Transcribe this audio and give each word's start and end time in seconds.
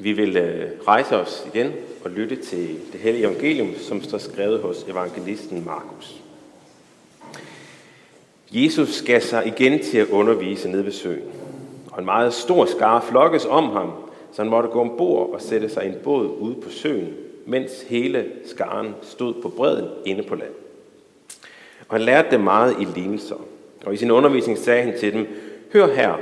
Vi 0.00 0.12
vil 0.12 0.36
øh, 0.36 0.70
rejse 0.86 1.16
os 1.16 1.46
igen 1.54 1.72
og 2.04 2.10
lytte 2.10 2.36
til 2.36 2.78
det 2.92 3.00
hellige 3.00 3.24
evangelium, 3.24 3.74
som 3.74 4.02
står 4.02 4.18
skrevet 4.18 4.60
hos 4.60 4.84
evangelisten 4.88 5.64
Markus. 5.64 6.22
Jesus 8.50 8.94
skal 8.94 9.22
sig 9.22 9.46
igen 9.46 9.82
til 9.82 9.98
at 9.98 10.08
undervise 10.08 10.68
nede 10.68 10.84
ved 10.84 10.92
søen, 10.92 11.24
og 11.90 11.98
en 11.98 12.04
meget 12.04 12.34
stor 12.34 12.64
skare 12.64 13.02
flokkes 13.02 13.44
om 13.44 13.70
ham, 13.70 13.92
så 14.32 14.42
han 14.42 14.50
måtte 14.50 14.68
gå 14.68 14.80
ombord 14.80 15.30
og 15.30 15.42
sætte 15.42 15.68
sig 15.68 15.84
i 15.84 15.88
en 15.88 15.98
båd 16.04 16.26
ude 16.26 16.54
på 16.54 16.70
søen, 16.70 17.14
mens 17.46 17.82
hele 17.82 18.26
skaren 18.44 18.94
stod 19.02 19.34
på 19.42 19.48
bredden 19.48 19.88
inde 20.04 20.22
på 20.22 20.34
land. 20.34 20.52
Og 21.88 21.96
han 21.96 22.00
lærte 22.00 22.30
dem 22.30 22.40
meget 22.40 22.76
i 22.80 22.84
lignelser, 22.84 23.36
og 23.86 23.94
i 23.94 23.96
sin 23.96 24.10
undervisning 24.10 24.58
sagde 24.58 24.82
han 24.82 24.98
til 24.98 25.12
dem, 25.12 25.26
Hør 25.72 25.94
her, 25.94 26.14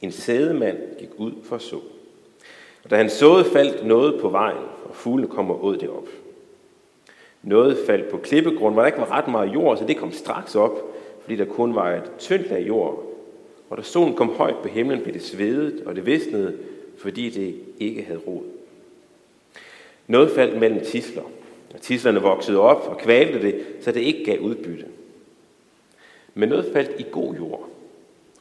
en 0.00 0.12
sædemand 0.12 0.78
gik 0.98 1.10
ud 1.16 1.32
for 1.44 1.58
så. 1.58 1.80
Og 2.86 2.90
da 2.90 2.96
han 2.96 3.10
såede, 3.10 3.44
faldt 3.44 3.86
noget 3.86 4.20
på 4.20 4.28
vejen, 4.28 4.64
og 4.84 4.94
fuglene 4.94 5.28
kom 5.28 5.50
og 5.50 5.64
åd 5.64 5.76
det 5.76 5.88
op. 5.88 6.08
Noget 7.42 7.78
faldt 7.86 8.08
på 8.08 8.16
klippegrund, 8.16 8.74
hvor 8.74 8.82
der 8.82 8.86
ikke 8.86 8.98
var 8.98 9.10
ret 9.10 9.28
meget 9.28 9.54
jord, 9.54 9.76
så 9.76 9.84
det 9.86 9.96
kom 9.96 10.12
straks 10.12 10.54
op, 10.54 10.78
fordi 11.22 11.36
der 11.36 11.44
kun 11.44 11.74
var 11.74 11.94
et 11.94 12.10
tyndt 12.18 12.50
lag 12.50 12.66
jord. 12.66 13.02
Og 13.70 13.76
da 13.76 13.82
solen 13.82 14.14
kom 14.14 14.34
højt 14.34 14.56
på 14.62 14.68
himlen, 14.68 15.02
blev 15.02 15.14
det 15.14 15.22
svedet, 15.22 15.82
og 15.86 15.96
det 15.96 16.06
visnede, 16.06 16.58
fordi 16.98 17.30
det 17.30 17.54
ikke 17.78 18.02
havde 18.02 18.20
rod. 18.26 18.42
Noget 20.06 20.30
faldt 20.30 20.60
mellem 20.60 20.84
tisler, 20.84 21.22
og 21.74 21.80
tislerne 21.80 22.20
voksede 22.20 22.60
op 22.60 22.88
og 22.88 22.98
kvalte 22.98 23.42
det, 23.42 23.66
så 23.80 23.92
det 23.92 24.00
ikke 24.00 24.24
gav 24.24 24.40
udbytte. 24.40 24.84
Men 26.34 26.48
noget 26.48 26.70
faldt 26.72 27.00
i 27.00 27.04
god 27.12 27.34
jord 27.34 27.68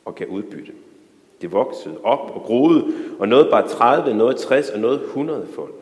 og 0.05 0.15
gav 0.15 0.27
udbytte. 0.27 0.71
Det 1.45 1.53
voksede 1.53 1.97
op 2.03 2.31
og 2.35 2.41
groede, 2.41 2.85
og 3.19 3.27
noget 3.27 3.47
bare 3.51 3.67
30, 3.67 4.13
noget 4.13 4.37
60 4.37 4.69
og 4.69 4.79
noget 4.79 5.01
100 5.01 5.47
folk. 5.55 5.75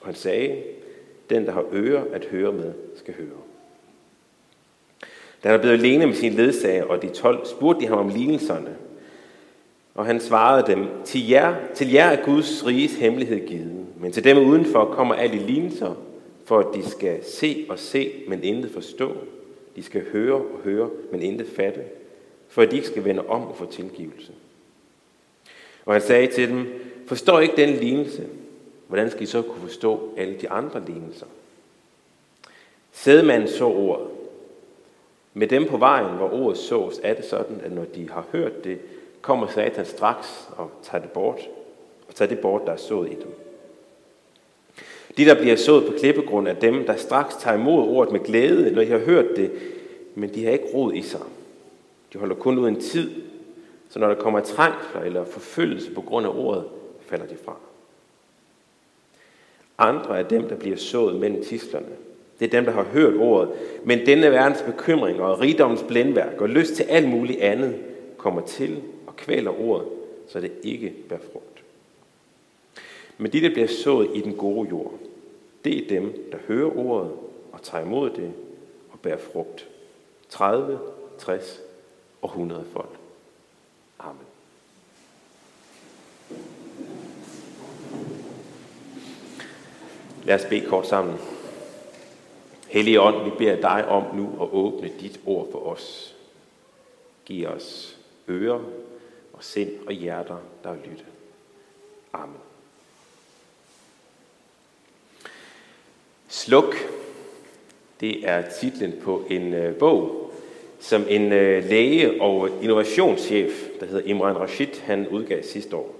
Og 0.00 0.06
han 0.06 0.14
sagde, 0.14 0.56
den 1.30 1.46
der 1.46 1.52
har 1.52 1.64
ører 1.72 2.04
at 2.12 2.24
høre 2.24 2.52
med, 2.52 2.72
skal 2.96 3.14
høre. 3.14 3.38
Da 5.44 5.48
han 5.48 5.58
er 5.58 5.60
blevet 5.60 5.78
alene 5.78 6.06
med 6.06 6.14
sin 6.14 6.32
ledsager 6.32 6.84
og 6.84 7.02
de 7.02 7.08
12, 7.08 7.46
spurgte 7.46 7.80
de 7.80 7.86
ham 7.86 7.98
om 7.98 8.08
lignelserne. 8.08 8.76
Og 9.94 10.06
han 10.06 10.20
svarede 10.20 10.66
dem, 10.66 10.86
til 11.04 11.28
jer, 11.28 11.54
til 11.74 11.92
jer 11.92 12.06
er 12.06 12.24
Guds 12.24 12.66
riges 12.66 12.94
hemmelighed 12.94 13.46
givet, 13.46 13.86
men 14.00 14.12
til 14.12 14.24
dem 14.24 14.38
udenfor 14.38 14.84
kommer 14.84 15.14
alle 15.14 15.36
lignelser, 15.36 15.94
for 16.44 16.58
at 16.58 16.66
de 16.74 16.90
skal 16.90 17.24
se 17.24 17.66
og 17.68 17.78
se, 17.78 18.12
men 18.28 18.44
intet 18.44 18.70
forstå. 18.70 19.12
De 19.76 19.82
skal 19.82 20.04
høre 20.12 20.34
og 20.34 20.60
høre, 20.64 20.90
men 21.12 21.22
intet 21.22 21.48
fatte, 21.56 21.80
for 22.48 22.62
at 22.62 22.70
de 22.70 22.76
ikke 22.76 22.88
skal 22.88 23.04
vende 23.04 23.26
om 23.28 23.46
og 23.46 23.56
få 23.56 23.66
tilgivelse. 23.66 24.32
Og 25.90 25.94
han 25.94 26.02
sagde 26.02 26.26
til 26.26 26.48
dem, 26.48 26.66
forstår 27.06 27.40
ikke 27.40 27.56
den 27.56 27.68
lignelse, 27.68 28.26
hvordan 28.86 29.10
skal 29.10 29.22
I 29.22 29.26
så 29.26 29.42
kunne 29.42 29.68
forstå 29.68 30.14
alle 30.16 30.34
de 30.40 30.50
andre 30.50 30.82
lignelser? 30.86 31.26
Sædmanden 32.92 33.48
så 33.48 33.64
ordet. 33.64 34.06
Med 35.34 35.46
dem 35.46 35.66
på 35.66 35.76
vejen, 35.76 36.16
hvor 36.16 36.32
ordet 36.32 36.58
sås, 36.58 37.00
er 37.02 37.14
det 37.14 37.24
sådan, 37.24 37.60
at 37.64 37.72
når 37.72 37.84
de 37.84 38.10
har 38.10 38.26
hørt 38.32 38.64
det, 38.64 38.78
kommer 39.20 39.46
Satan 39.46 39.86
straks 39.86 40.48
og 40.56 40.70
tager 40.82 41.02
det 41.02 41.10
bort, 41.10 41.40
og 42.08 42.14
tager 42.14 42.28
det 42.28 42.38
bort, 42.38 42.62
der 42.66 42.72
er 42.72 42.76
sået 42.76 43.08
i 43.08 43.14
dem. 43.14 43.34
De, 45.16 45.24
der 45.24 45.40
bliver 45.40 45.56
sået 45.56 45.86
på 45.86 45.92
klippegrund, 45.98 46.48
er 46.48 46.54
dem, 46.54 46.84
der 46.86 46.96
straks 46.96 47.36
tager 47.36 47.56
imod 47.56 47.88
ordet 47.88 48.12
med 48.12 48.20
glæde, 48.20 48.70
når 48.70 48.82
de 48.82 48.90
har 48.90 48.98
hørt 48.98 49.36
det, 49.36 49.50
men 50.14 50.34
de 50.34 50.44
har 50.44 50.52
ikke 50.52 50.74
rod 50.74 50.94
i 50.94 51.02
sig. 51.02 51.20
De 52.12 52.18
holder 52.18 52.34
kun 52.34 52.58
ud 52.58 52.68
en 52.68 52.80
tid, 52.80 53.29
så 53.90 53.98
når 53.98 54.08
der 54.08 54.14
kommer 54.14 54.40
trængsler 54.40 55.00
eller 55.00 55.24
forfølgelse 55.24 55.90
på 55.90 56.00
grund 56.00 56.26
af 56.26 56.30
ordet, 56.30 56.64
falder 57.00 57.26
de 57.26 57.36
fra. 57.44 57.56
Andre 59.78 60.18
er 60.18 60.22
dem, 60.22 60.48
der 60.48 60.56
bliver 60.56 60.76
sået 60.76 61.20
mellem 61.20 61.44
tislerne. 61.44 61.86
Det 62.40 62.46
er 62.46 62.50
dem, 62.50 62.64
der 62.64 62.72
har 62.72 62.82
hørt 62.82 63.14
ordet. 63.14 63.50
Men 63.84 64.06
denne 64.06 64.30
verdens 64.30 64.62
bekymringer 64.62 65.24
og 65.24 65.40
rigdommens 65.40 65.82
blændværk 65.88 66.40
og 66.40 66.48
lyst 66.48 66.74
til 66.74 66.82
alt 66.82 67.08
muligt 67.08 67.40
andet 67.40 67.76
kommer 68.16 68.40
til 68.40 68.82
og 69.06 69.16
kvæler 69.16 69.60
ordet, 69.60 69.88
så 70.28 70.40
det 70.40 70.52
ikke 70.62 70.94
bærer 71.08 71.20
frugt. 71.32 71.62
Men 73.18 73.32
de, 73.32 73.40
der 73.40 73.52
bliver 73.52 73.68
sået 73.68 74.10
i 74.14 74.20
den 74.20 74.34
gode 74.36 74.68
jord, 74.68 74.92
det 75.64 75.84
er 75.84 75.88
dem, 75.88 76.28
der 76.32 76.38
hører 76.48 76.76
ordet 76.76 77.10
og 77.52 77.62
tager 77.62 77.84
imod 77.84 78.10
det 78.10 78.32
og 78.92 79.00
bærer 79.00 79.18
frugt. 79.18 79.68
30, 80.28 80.78
60 81.18 81.60
og 82.22 82.28
100 82.28 82.64
folk. 82.72 82.99
Amen. 84.00 84.26
Lad 90.24 90.34
os 90.34 90.46
bede 90.48 90.66
kort 90.66 90.86
sammen. 90.86 91.18
Hellige 92.68 93.00
ånd, 93.00 93.24
vi 93.24 93.30
beder 93.38 93.60
dig 93.60 93.88
om 93.88 94.16
nu 94.16 94.42
at 94.42 94.48
åbne 94.52 94.90
dit 95.00 95.20
ord 95.26 95.48
for 95.52 95.66
os. 95.66 96.16
Giv 97.24 97.48
os 97.48 97.98
ører 98.28 98.60
og 99.32 99.44
sind 99.44 99.86
og 99.86 99.92
hjerter, 99.92 100.38
der 100.64 100.74
lytte. 100.74 101.04
Amen. 102.12 102.36
Sluk, 106.28 106.74
det 108.00 108.28
er 108.28 108.50
titlen 108.50 109.00
på 109.02 109.24
en 109.30 109.54
øh, 109.54 109.78
bog, 109.78 110.19
som 110.80 111.06
en 111.08 111.32
øh, 111.32 111.64
læge 111.64 112.22
og 112.22 112.48
innovationschef, 112.62 113.50
der 113.80 113.86
hedder 113.86 114.02
Imran 114.04 114.36
Rashid, 114.36 114.80
han 114.84 115.08
udgav 115.08 115.42
sidste 115.42 115.76
år. 115.76 115.94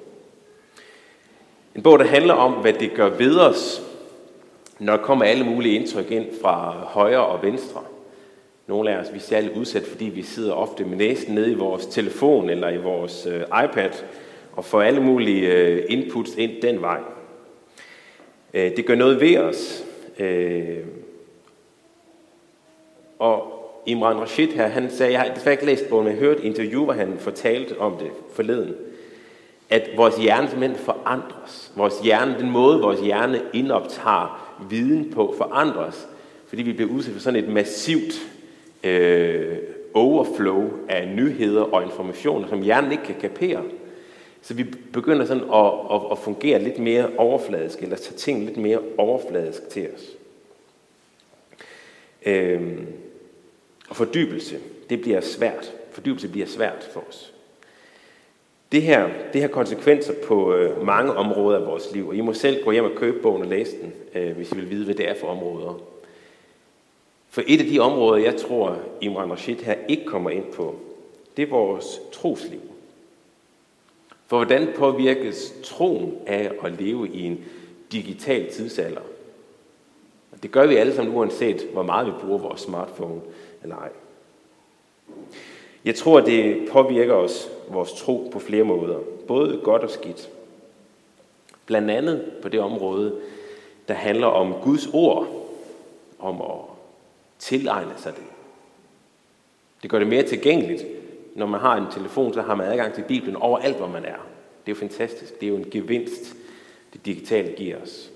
En 1.76 1.82
bog, 1.82 1.98
der 1.98 2.04
handler 2.04 2.34
om, 2.34 2.52
hvad 2.52 2.72
det 2.72 2.94
gør 2.94 3.08
ved 3.08 3.38
os, 3.38 3.82
når 4.78 4.96
der 4.96 5.02
kommer 5.02 5.24
alle 5.24 5.44
mulige 5.44 5.74
indtryk 5.74 6.10
ind 6.10 6.26
fra 6.42 6.70
højre 6.70 7.26
og 7.26 7.42
venstre. 7.42 7.80
Nogle 8.66 8.90
af 8.90 8.96
os 8.96 9.12
vi 9.12 9.16
er 9.16 9.22
særligt 9.22 9.56
udsat, 9.56 9.82
fordi 9.82 10.04
vi 10.04 10.22
sidder 10.22 10.52
ofte 10.52 10.84
med 10.84 10.96
næsen 10.96 11.34
nede 11.34 11.52
i 11.52 11.54
vores 11.54 11.86
telefon 11.86 12.50
eller 12.50 12.68
i 12.68 12.76
vores 12.76 13.26
øh, 13.26 13.40
iPad 13.40 13.90
og 14.52 14.64
får 14.64 14.82
alle 14.82 15.00
mulige 15.00 15.52
øh, 15.52 15.84
inputs 15.88 16.34
ind 16.34 16.62
den 16.62 16.80
vej. 16.80 17.00
Øh, 18.54 18.76
det 18.76 18.86
gør 18.86 18.94
noget 18.94 19.20
ved 19.20 19.38
os. 19.38 19.84
Øh, 20.18 20.78
og 23.18 23.59
Imran 23.86 24.20
Rashid 24.20 24.48
her, 24.48 24.66
han 24.66 24.90
sagde, 24.90 25.12
jeg 25.12 25.20
har 25.20 25.34
desværre 25.34 25.54
ikke 25.54 25.66
læst 25.66 25.88
bogen, 25.88 26.04
men 26.04 26.12
jeg 26.14 26.20
hørte 26.20 26.40
et 26.40 26.44
interview, 26.44 26.84
hvor 26.84 26.92
han 26.92 27.16
fortalte 27.18 27.78
om 27.78 27.96
det 27.96 28.10
forleden, 28.32 28.74
at 29.70 29.90
vores 29.96 30.16
hjerne 30.16 30.48
simpelthen 30.48 30.78
forandres. 30.78 31.72
Vores 31.76 32.00
hjerne, 32.00 32.36
den 32.38 32.50
måde, 32.50 32.80
vores 32.80 33.00
hjerne 33.00 33.42
indoptager 33.52 34.56
viden 34.70 35.10
på, 35.10 35.34
forandres, 35.38 36.08
fordi 36.46 36.62
vi 36.62 36.72
bliver 36.72 36.90
udsat 36.90 37.12
for 37.12 37.20
sådan 37.20 37.44
et 37.44 37.48
massivt 37.48 38.14
øh, 38.84 39.58
overflow 39.94 40.70
af 40.88 41.08
nyheder 41.08 41.62
og 41.62 41.82
informationer, 41.82 42.48
som 42.48 42.62
hjernen 42.62 42.92
ikke 42.92 43.04
kan 43.04 43.20
kapere. 43.20 43.62
Så 44.42 44.54
vi 44.54 44.64
begynder 44.92 45.24
sådan 45.24 45.42
at, 45.42 45.72
at, 45.92 46.00
at 46.10 46.18
fungere 46.18 46.62
lidt 46.62 46.78
mere 46.78 47.10
overfladisk, 47.16 47.82
eller 47.82 47.96
tage 47.96 48.16
ting 48.16 48.44
lidt 48.44 48.56
mere 48.56 48.78
overfladisk 48.98 49.68
til 49.68 49.88
os. 49.94 50.16
Øh, 52.26 52.78
og 53.90 53.96
fordybelse, 53.96 54.58
det 54.90 55.00
bliver 55.00 55.20
svært. 55.20 55.72
Fordybelse 55.90 56.28
bliver 56.28 56.46
svært 56.46 56.88
for 56.92 57.04
os. 57.08 57.32
Det 58.72 58.82
her, 58.82 59.08
det 59.32 59.40
har 59.40 59.48
konsekvenser 59.48 60.12
på 60.24 60.54
øh, 60.54 60.86
mange 60.86 61.12
områder 61.12 61.58
af 61.58 61.66
vores 61.66 61.92
liv, 61.92 62.08
og 62.08 62.14
I 62.14 62.20
må 62.20 62.32
selv 62.32 62.64
gå 62.64 62.70
hjem 62.70 62.84
og 62.84 62.94
købe 62.96 63.18
bogen 63.22 63.42
og 63.42 63.48
læse 63.48 63.76
den, 63.82 63.92
øh, 64.14 64.36
hvis 64.36 64.52
I 64.52 64.54
vil 64.54 64.70
vide, 64.70 64.84
hvad 64.84 64.94
det 64.94 65.08
er 65.08 65.14
for 65.14 65.26
områder. 65.26 65.80
For 67.30 67.42
et 67.46 67.60
af 67.60 67.66
de 67.66 67.78
områder, 67.78 68.24
jeg 68.24 68.36
tror, 68.36 68.78
Imran 69.00 69.32
Rashid 69.32 69.56
her 69.56 69.74
ikke 69.88 70.04
kommer 70.04 70.30
ind 70.30 70.52
på, 70.52 70.74
det 71.36 71.42
er 71.42 71.46
vores 71.46 72.00
trosliv. 72.12 72.60
For 74.26 74.36
hvordan 74.36 74.68
påvirkes 74.76 75.54
troen 75.64 76.14
af 76.26 76.52
at 76.64 76.80
leve 76.80 77.08
i 77.08 77.22
en 77.22 77.44
digital 77.92 78.52
tidsalder? 78.52 79.00
Det 80.42 80.50
gør 80.50 80.66
vi 80.66 80.76
alle 80.76 80.94
sammen, 80.94 81.14
uanset 81.14 81.66
hvor 81.72 81.82
meget 81.82 82.06
vi 82.06 82.12
bruger 82.20 82.38
vores 82.38 82.60
smartphone 82.60 83.20
eller 83.62 83.76
ej. 83.76 83.90
Jeg 85.84 85.94
tror, 85.94 86.20
det 86.20 86.68
påvirker 86.72 87.14
os, 87.14 87.50
vores 87.68 87.92
tro, 87.92 88.30
på 88.32 88.38
flere 88.38 88.64
måder. 88.64 88.98
Både 89.26 89.60
godt 89.64 89.82
og 89.82 89.90
skidt. 89.90 90.30
Blandt 91.66 91.90
andet 91.90 92.32
på 92.42 92.48
det 92.48 92.60
område, 92.60 93.20
der 93.88 93.94
handler 93.94 94.26
om 94.26 94.54
Guds 94.62 94.88
ord, 94.92 95.26
om 96.18 96.40
at 96.42 96.58
tilegne 97.38 97.92
sig 97.96 98.12
det. 98.16 98.24
Det 99.82 99.90
gør 99.90 99.98
det 99.98 100.08
mere 100.08 100.22
tilgængeligt. 100.22 100.84
Når 101.34 101.46
man 101.46 101.60
har 101.60 101.76
en 101.76 101.92
telefon, 101.92 102.34
så 102.34 102.42
har 102.42 102.54
man 102.54 102.72
adgang 102.72 102.94
til 102.94 103.04
Bibelen 103.08 103.36
overalt, 103.36 103.76
hvor 103.76 103.86
man 103.86 104.04
er. 104.04 104.18
Det 104.66 104.72
er 104.72 104.76
jo 104.76 104.80
fantastisk. 104.80 105.40
Det 105.40 105.46
er 105.46 105.50
jo 105.50 105.56
en 105.56 105.70
gevinst, 105.70 106.36
det 106.92 107.06
digitale 107.06 107.52
giver 107.56 107.82
os. 107.82 108.10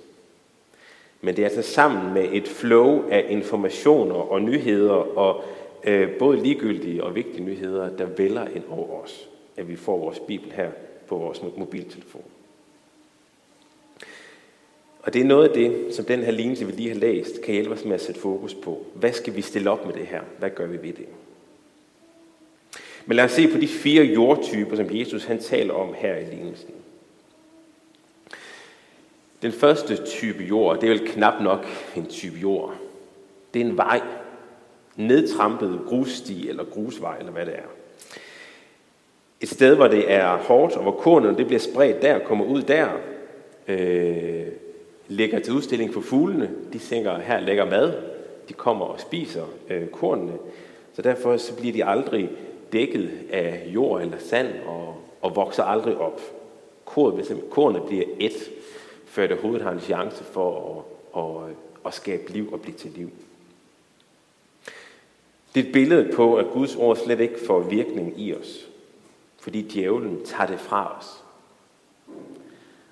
Men 1.20 1.36
det 1.36 1.42
er 1.42 1.48
altså 1.48 1.72
sammen 1.72 2.14
med 2.14 2.28
et 2.32 2.48
flow 2.48 3.08
af 3.08 3.26
informationer 3.28 4.14
og 4.14 4.42
nyheder 4.42 5.18
og 5.18 5.44
øh, 5.84 6.10
både 6.18 6.42
ligegyldige 6.42 7.04
og 7.04 7.14
vigtige 7.14 7.44
nyheder, 7.44 7.96
der 7.96 8.06
vælger 8.06 8.46
ind 8.54 8.64
over 8.70 9.02
os, 9.02 9.28
at 9.56 9.68
vi 9.68 9.76
får 9.76 9.98
vores 9.98 10.20
Bibel 10.20 10.52
her 10.52 10.70
på 11.06 11.16
vores 11.16 11.42
mobiltelefon. 11.56 12.24
Og 15.00 15.14
det 15.14 15.20
er 15.20 15.24
noget 15.24 15.48
af 15.48 15.54
det, 15.54 15.94
som 15.94 16.04
den 16.04 16.22
her 16.22 16.30
lignelse, 16.30 16.66
vi 16.66 16.72
lige 16.72 16.88
har 16.88 16.96
læst, 16.96 17.42
kan 17.42 17.54
hjælpe 17.54 17.74
os 17.74 17.84
med 17.84 17.94
at 17.94 18.00
sætte 18.00 18.20
fokus 18.20 18.54
på. 18.54 18.86
Hvad 18.94 19.12
skal 19.12 19.36
vi 19.36 19.42
stille 19.42 19.70
op 19.70 19.86
med 19.86 19.94
det 19.94 20.06
her? 20.06 20.20
Hvad 20.38 20.50
gør 20.50 20.66
vi 20.66 20.82
ved 20.82 20.92
det? 20.92 21.06
Men 23.06 23.16
lad 23.16 23.24
os 23.24 23.32
se 23.32 23.48
på 23.48 23.58
de 23.58 23.68
fire 23.68 24.04
jordtyper, 24.04 24.76
som 24.76 24.86
Jesus 24.90 25.24
han 25.24 25.40
taler 25.40 25.74
om 25.74 25.94
her 25.94 26.16
i 26.16 26.24
lignelsen. 26.24 26.70
Den 29.44 29.52
første 29.52 30.04
type 30.04 30.42
jord, 30.42 30.80
det 30.80 30.86
er 30.86 30.90
vel 30.98 31.08
knap 31.08 31.42
nok 31.42 31.66
en 31.96 32.06
type 32.06 32.38
jord. 32.38 32.74
Det 33.54 33.62
er 33.62 33.66
en 33.66 33.76
vej, 33.76 34.00
nedtrampet 34.96 35.80
grussti 35.86 36.48
eller 36.48 36.64
grusvej, 36.64 37.18
eller 37.18 37.32
hvad 37.32 37.46
det 37.46 37.54
er. 37.54 37.68
Et 39.40 39.48
sted, 39.48 39.76
hvor 39.76 39.88
det 39.88 40.12
er 40.12 40.36
hårdt, 40.36 40.76
og 40.76 40.82
hvor 40.82 40.92
kornet 40.92 41.38
det 41.38 41.46
bliver 41.46 41.60
spredt 41.60 42.02
der, 42.02 42.18
kommer 42.18 42.44
ud 42.44 42.62
der, 42.62 42.88
øh, 43.68 44.46
ligger 45.08 45.38
til 45.38 45.52
udstilling 45.52 45.94
for 45.94 46.00
fuglene. 46.00 46.50
De 46.72 46.78
tænker, 46.78 47.18
her 47.18 47.40
ligger 47.40 47.64
mad. 47.64 47.92
De 48.48 48.52
kommer 48.52 48.84
og 48.84 49.00
spiser 49.00 49.44
øh, 49.70 49.86
kornene. 49.86 50.32
Så 50.92 51.02
derfor 51.02 51.36
så 51.36 51.56
bliver 51.56 51.72
de 51.72 51.84
aldrig 51.84 52.30
dækket 52.72 53.10
af 53.32 53.62
jord 53.66 54.02
eller 54.02 54.18
sand 54.18 54.48
og, 54.66 54.96
og 55.20 55.36
vokser 55.36 55.62
aldrig 55.62 55.96
op. 55.96 56.20
Kornet, 56.84 57.40
kornet 57.50 57.82
bliver 57.82 58.04
et, 58.20 58.50
før 59.14 59.22
det 59.22 59.32
overhovedet 59.32 59.62
har 59.62 59.72
en 59.72 59.80
chance 59.80 60.24
for 60.24 60.84
at, 61.16 61.22
at, 61.22 61.56
at 61.86 61.94
skabe 61.94 62.32
liv 62.32 62.52
og 62.52 62.60
blive 62.60 62.76
til 62.76 62.90
liv. 62.90 63.10
Det 65.54 65.60
er 65.60 65.66
et 65.66 65.72
billede 65.72 66.12
på, 66.14 66.36
at 66.36 66.46
Guds 66.52 66.76
ord 66.76 66.96
slet 66.96 67.20
ikke 67.20 67.46
får 67.46 67.60
virkning 67.60 68.20
i 68.20 68.34
os, 68.34 68.68
fordi 69.40 69.62
djævlen 69.62 70.24
tager 70.24 70.46
det 70.46 70.60
fra 70.60 70.98
os. 70.98 71.06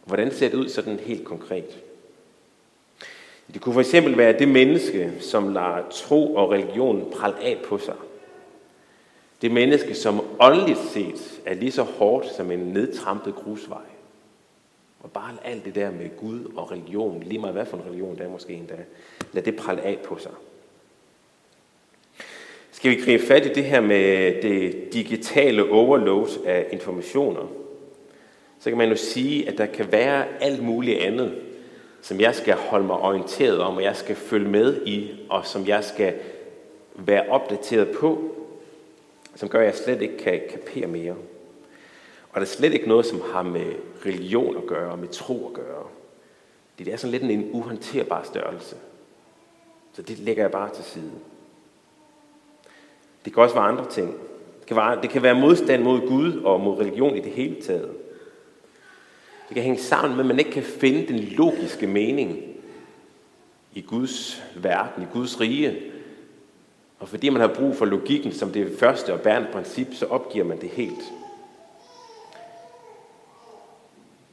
Hvordan 0.04 0.32
ser 0.32 0.48
det 0.48 0.56
ud 0.58 0.68
sådan 0.68 0.98
helt 0.98 1.24
konkret? 1.24 1.78
Det 3.54 3.60
kunne 3.60 3.72
for 3.72 3.80
eksempel 3.80 4.16
være 4.16 4.38
det 4.38 4.48
menneske, 4.48 5.12
som 5.20 5.48
lader 5.48 5.88
tro 5.90 6.34
og 6.34 6.50
religion 6.50 7.12
prale 7.16 7.38
af 7.40 7.62
på 7.64 7.78
sig. 7.78 7.96
Det 9.42 9.50
menneske, 9.50 9.94
som 9.94 10.20
åndeligt 10.40 10.78
set 10.78 11.40
er 11.46 11.54
lige 11.54 11.72
så 11.72 11.82
hårdt 11.82 12.26
som 12.36 12.50
en 12.50 12.58
nedtrampet 12.58 13.34
grusvej. 13.34 13.91
Og 15.02 15.10
bare 15.10 15.30
alt 15.44 15.64
det 15.64 15.74
der 15.74 15.90
med 15.90 16.16
Gud 16.16 16.52
og 16.56 16.72
religion, 16.72 17.22
lige 17.22 17.38
meget 17.38 17.54
hvad 17.54 17.66
for 17.66 17.76
en 17.76 17.84
religion 17.86 18.18
der 18.18 18.24
er 18.24 18.28
måske 18.28 18.52
endda, 18.52 18.76
lad 19.32 19.42
det 19.42 19.56
prale 19.56 19.82
af 19.82 19.98
på 20.04 20.18
sig. 20.18 20.32
Skal 22.72 22.90
vi 22.90 23.00
gribe 23.00 23.26
fat 23.26 23.46
i 23.46 23.52
det 23.52 23.64
her 23.64 23.80
med 23.80 24.42
det 24.42 24.92
digitale 24.92 25.70
overload 25.70 26.28
af 26.46 26.66
informationer, 26.72 27.48
så 28.60 28.70
kan 28.70 28.78
man 28.78 28.88
jo 28.88 28.96
sige, 28.96 29.48
at 29.48 29.58
der 29.58 29.66
kan 29.66 29.92
være 29.92 30.24
alt 30.40 30.62
muligt 30.62 30.98
andet, 30.98 31.34
som 32.02 32.20
jeg 32.20 32.34
skal 32.34 32.54
holde 32.54 32.86
mig 32.86 32.96
orienteret 32.96 33.58
om, 33.58 33.76
og 33.76 33.82
jeg 33.82 33.96
skal 33.96 34.16
følge 34.16 34.48
med 34.48 34.86
i, 34.86 35.10
og 35.30 35.46
som 35.46 35.66
jeg 35.66 35.84
skal 35.84 36.14
være 36.94 37.28
opdateret 37.28 37.90
på, 37.90 38.34
som 39.34 39.48
gør, 39.48 39.60
at 39.60 39.66
jeg 39.66 39.74
slet 39.74 40.02
ikke 40.02 40.18
kan 40.18 40.40
kapere 40.50 40.86
mere. 40.86 41.14
Og 42.32 42.40
der 42.40 42.46
er 42.46 42.50
slet 42.50 42.74
ikke 42.74 42.88
noget, 42.88 43.06
som 43.06 43.20
har 43.32 43.42
med 43.42 43.72
religion 44.06 44.56
at 44.56 44.66
gøre, 44.66 44.96
med 44.96 45.08
tro 45.08 45.46
at 45.48 45.52
gøre. 45.52 45.86
Det 46.78 46.88
er 46.88 46.96
sådan 46.96 47.10
lidt 47.10 47.22
en 47.22 47.50
uhåndterbar 47.52 48.22
størrelse. 48.22 48.76
Så 49.92 50.02
det 50.02 50.18
lægger 50.18 50.42
jeg 50.42 50.50
bare 50.50 50.74
til 50.74 50.84
side. 50.84 51.10
Det 53.24 53.34
kan 53.34 53.42
også 53.42 53.54
være 53.54 53.64
andre 53.64 53.90
ting. 53.90 54.08
Det 54.60 54.66
kan 54.66 54.76
være, 54.76 55.02
det 55.02 55.10
kan 55.10 55.22
være 55.22 55.40
modstand 55.40 55.82
mod 55.82 56.08
Gud 56.08 56.42
og 56.44 56.60
mod 56.60 56.78
religion 56.78 57.16
i 57.16 57.20
det 57.20 57.32
hele 57.32 57.62
taget. 57.62 57.90
Det 59.48 59.54
kan 59.54 59.62
hænge 59.62 59.78
sammen 59.78 60.16
med, 60.16 60.20
at 60.20 60.28
man 60.28 60.38
ikke 60.38 60.50
kan 60.50 60.62
finde 60.62 61.08
den 61.08 61.18
logiske 61.18 61.86
mening 61.86 62.42
i 63.74 63.80
Guds 63.80 64.42
verden, 64.56 65.02
i 65.02 65.06
Guds 65.12 65.40
rige. 65.40 65.80
Og 66.98 67.08
fordi 67.08 67.28
man 67.28 67.40
har 67.40 67.54
brug 67.54 67.76
for 67.76 67.84
logikken 67.84 68.32
som 68.32 68.50
det 68.50 68.78
første 68.78 69.12
og 69.12 69.20
bærende 69.20 69.48
princip, 69.52 69.94
så 69.94 70.06
opgiver 70.06 70.44
man 70.44 70.60
det 70.60 70.68
helt. 70.68 71.12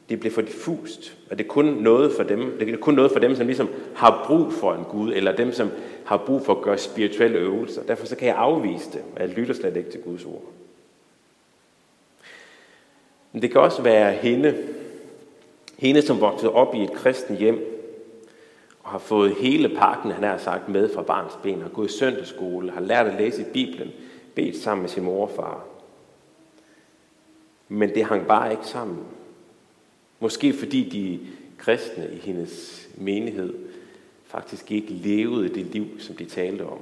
Det 0.09 0.19
blev 0.19 0.31
for 0.31 0.41
diffust, 0.41 1.17
og 1.31 1.37
det 1.37 1.43
er 1.43 1.47
kun 1.47 1.65
noget 1.65 2.13
for 2.13 2.23
dem, 2.23 2.57
det 2.59 2.69
er 2.69 2.77
kun 2.77 2.93
noget 2.93 3.11
for 3.11 3.19
dem, 3.19 3.35
som 3.35 3.45
ligesom 3.45 3.69
har 3.95 4.23
brug 4.27 4.53
for 4.53 4.73
en 4.73 4.83
Gud, 4.83 5.13
eller 5.13 5.35
dem, 5.35 5.51
som 5.51 5.71
har 6.05 6.17
brug 6.17 6.45
for 6.45 6.55
at 6.55 6.61
gøre 6.61 6.77
spirituelle 6.77 7.37
øvelser. 7.37 7.83
Derfor 7.83 8.05
så 8.05 8.15
kan 8.15 8.27
jeg 8.27 8.35
afvise 8.35 8.91
det, 8.91 9.01
og 9.15 9.21
jeg 9.21 9.29
lytter 9.29 9.53
slet 9.53 9.77
ikke 9.77 9.91
til 9.91 10.01
Guds 10.01 10.25
ord. 10.25 10.43
Men 13.31 13.41
det 13.41 13.51
kan 13.51 13.61
også 13.61 13.81
være 13.81 14.13
hende, 14.13 14.57
hende 15.77 16.01
som 16.01 16.21
voksede 16.21 16.51
op 16.51 16.75
i 16.75 16.83
et 16.83 16.93
kristen 16.93 17.35
hjem, 17.35 17.75
og 18.83 18.89
har 18.89 18.99
fået 18.99 19.35
hele 19.35 19.69
pakken, 19.69 20.11
han 20.11 20.23
har 20.23 20.37
sagt, 20.37 20.69
med 20.69 20.93
fra 20.93 21.01
barns 21.01 21.33
ben, 21.43 21.61
har 21.61 21.69
gået 21.69 21.89
i 21.89 21.97
søndagsskole, 21.97 22.71
har 22.71 22.81
lært 22.81 23.07
at 23.07 23.21
læse 23.21 23.41
i 23.41 23.45
Bibelen, 23.53 23.91
bedt 24.35 24.57
sammen 24.57 24.81
med 24.81 24.89
sin 24.89 25.03
mor 25.03 25.27
og 25.27 25.31
far. 25.35 25.65
Men 27.67 27.89
det 27.89 28.05
hang 28.05 28.27
bare 28.27 28.51
ikke 28.51 28.65
sammen. 28.65 29.05
Måske 30.19 30.53
fordi 30.53 30.89
de 30.89 31.27
kristne 31.57 32.09
i 32.13 32.17
hendes 32.17 32.87
menighed 32.97 33.53
faktisk 34.25 34.71
ikke 34.71 34.93
levede 34.93 35.49
det 35.49 35.65
liv, 35.65 35.99
som 35.99 36.15
de 36.15 36.25
talte 36.25 36.65
om. 36.65 36.79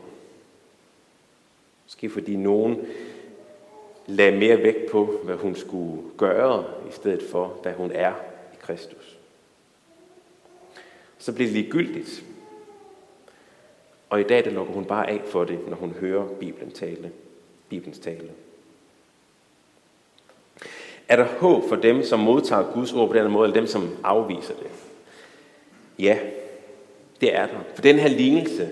Måske 1.85 2.09
fordi 2.09 2.35
nogen 2.35 2.87
lagde 4.07 4.37
mere 4.37 4.63
vægt 4.63 4.91
på, 4.91 5.19
hvad 5.23 5.35
hun 5.35 5.55
skulle 5.55 6.01
gøre, 6.17 6.65
i 6.89 6.91
stedet 6.91 7.23
for, 7.23 7.59
hvad 7.61 7.73
hun 7.73 7.91
er 7.91 8.13
i 8.53 8.55
Kristus. 8.61 9.17
Så 11.17 11.33
blev 11.33 11.47
det 11.47 11.53
ligegyldigt. 11.53 12.23
Og 14.09 14.19
i 14.19 14.23
dag 14.23 14.45
der 14.45 14.51
lukker 14.51 14.73
hun 14.73 14.85
bare 14.85 15.09
af 15.09 15.21
for 15.25 15.43
det, 15.43 15.67
når 15.67 15.75
hun 15.75 15.91
hører 15.91 16.27
Bibelen 16.27 16.71
tale. 16.71 17.11
Bibelens 17.69 17.99
tale. 17.99 18.31
Er 21.09 21.15
der 21.15 21.23
håb 21.23 21.63
for 21.69 21.75
dem, 21.75 22.03
som 22.03 22.19
modtager 22.19 22.71
Guds 22.73 22.93
ord 22.93 23.09
på 23.09 23.17
den 23.17 23.31
måde, 23.31 23.47
eller 23.47 23.61
dem, 23.61 23.67
som 23.67 23.89
afviser 24.03 24.53
det? 24.53 24.71
Ja, 25.99 26.17
det 27.21 27.35
er 27.35 27.45
der. 27.45 27.59
For 27.75 27.81
den 27.81 27.95
her 27.95 28.09
lignelse, 28.09 28.69